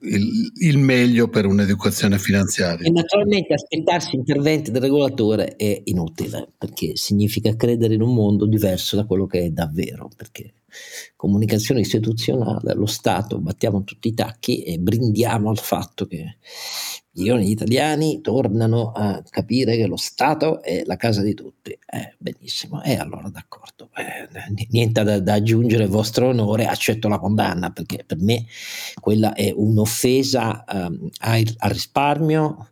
[0.00, 2.86] il, il, meglio per un'educazione finanziaria.
[2.86, 8.96] E naturalmente aspettarsi interventi del regolatore è inutile perché significa credere in un mondo diverso
[8.96, 10.52] da quello che è davvero, perché
[11.16, 16.36] comunicazione istituzionale, lo Stato, battiamo tutti i tacchi e brindiamo al fatto che
[17.18, 21.70] milioni di italiani tornano a capire che lo Stato è la casa di tutti.
[21.70, 24.28] Eh, benissimo, e allora d'accordo, eh,
[24.70, 28.46] niente da, da, aggiungere, vostro onore, accetto la condanna perché per me
[29.00, 32.68] quella è un'offesa al, al risparmio,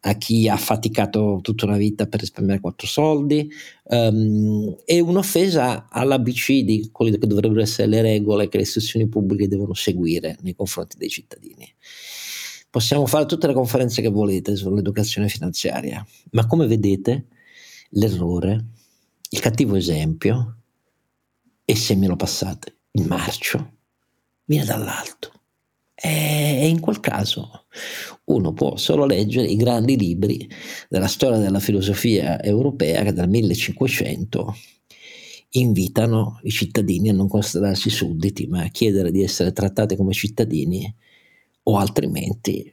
[0.00, 3.50] a chi ha faticato tutta una vita per risparmiare quattro soldi,
[3.84, 9.48] um, è un'offesa all'ABC di quelle che dovrebbero essere le regole che le istituzioni pubbliche
[9.48, 11.66] devono seguire nei confronti dei cittadini.
[12.70, 17.26] Possiamo fare tutte le conferenze che volete sull'educazione finanziaria, ma come vedete
[17.90, 18.66] l'errore,
[19.30, 20.58] il cattivo esempio,
[21.64, 23.72] e se me lo passate, il marcio,
[24.44, 25.32] viene dall'alto.
[26.00, 27.66] E in quel caso
[28.24, 30.48] uno può solo leggere i grandi libri
[30.88, 34.54] della storia della filosofia europea che dal 1500
[35.50, 40.94] invitano i cittadini a non considerarsi sudditi, ma a chiedere di essere trattati come cittadini
[41.64, 42.70] o altrimenti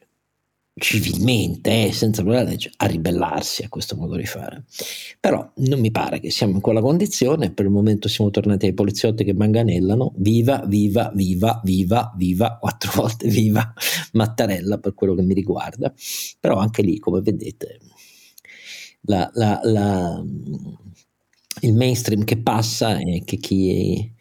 [0.78, 4.65] civilmente, eh, senza la legge, a ribellarsi a questo modo di fare.
[5.19, 8.73] Però non mi pare che siamo in quella condizione, per il momento siamo tornati ai
[8.73, 13.73] poliziotti che manganellano, viva, viva, viva, viva, viva, quattro volte viva
[14.13, 15.93] Mattarella per quello che mi riguarda,
[16.39, 17.80] però anche lì, come vedete,
[19.01, 20.23] la, la, la,
[21.61, 23.69] il mainstream che passa è che chi...
[23.71, 24.13] È,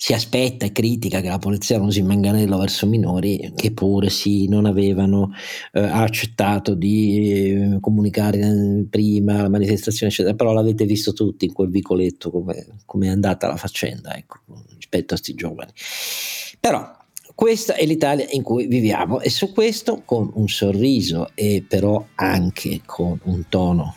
[0.00, 4.46] si aspetta e critica che la polizia non si manganello verso minori che pure sì,
[4.46, 5.32] non avevano
[5.72, 11.52] eh, accettato di eh, comunicare eh, prima la manifestazione, eccetera, però l'avete visto tutti in
[11.52, 14.38] quel vicoletto come, è andata la faccenda ecco,
[14.76, 15.72] rispetto a questi giovani.
[16.60, 16.96] Però
[17.34, 22.82] questa è l'Italia in cui viviamo e su questo con un sorriso e però anche
[22.86, 23.96] con un tono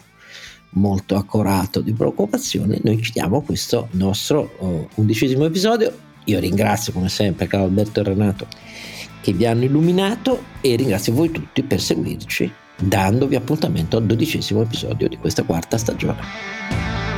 [0.71, 6.09] molto accorato di preoccupazione, noi chiudiamo questo nostro uh, undicesimo episodio.
[6.25, 8.47] Io ringrazio come sempre Carlo Alberto e Renato
[9.21, 15.07] che vi hanno illuminato e ringrazio voi tutti per seguirci dandovi appuntamento al dodicesimo episodio
[15.07, 17.10] di questa quarta stagione.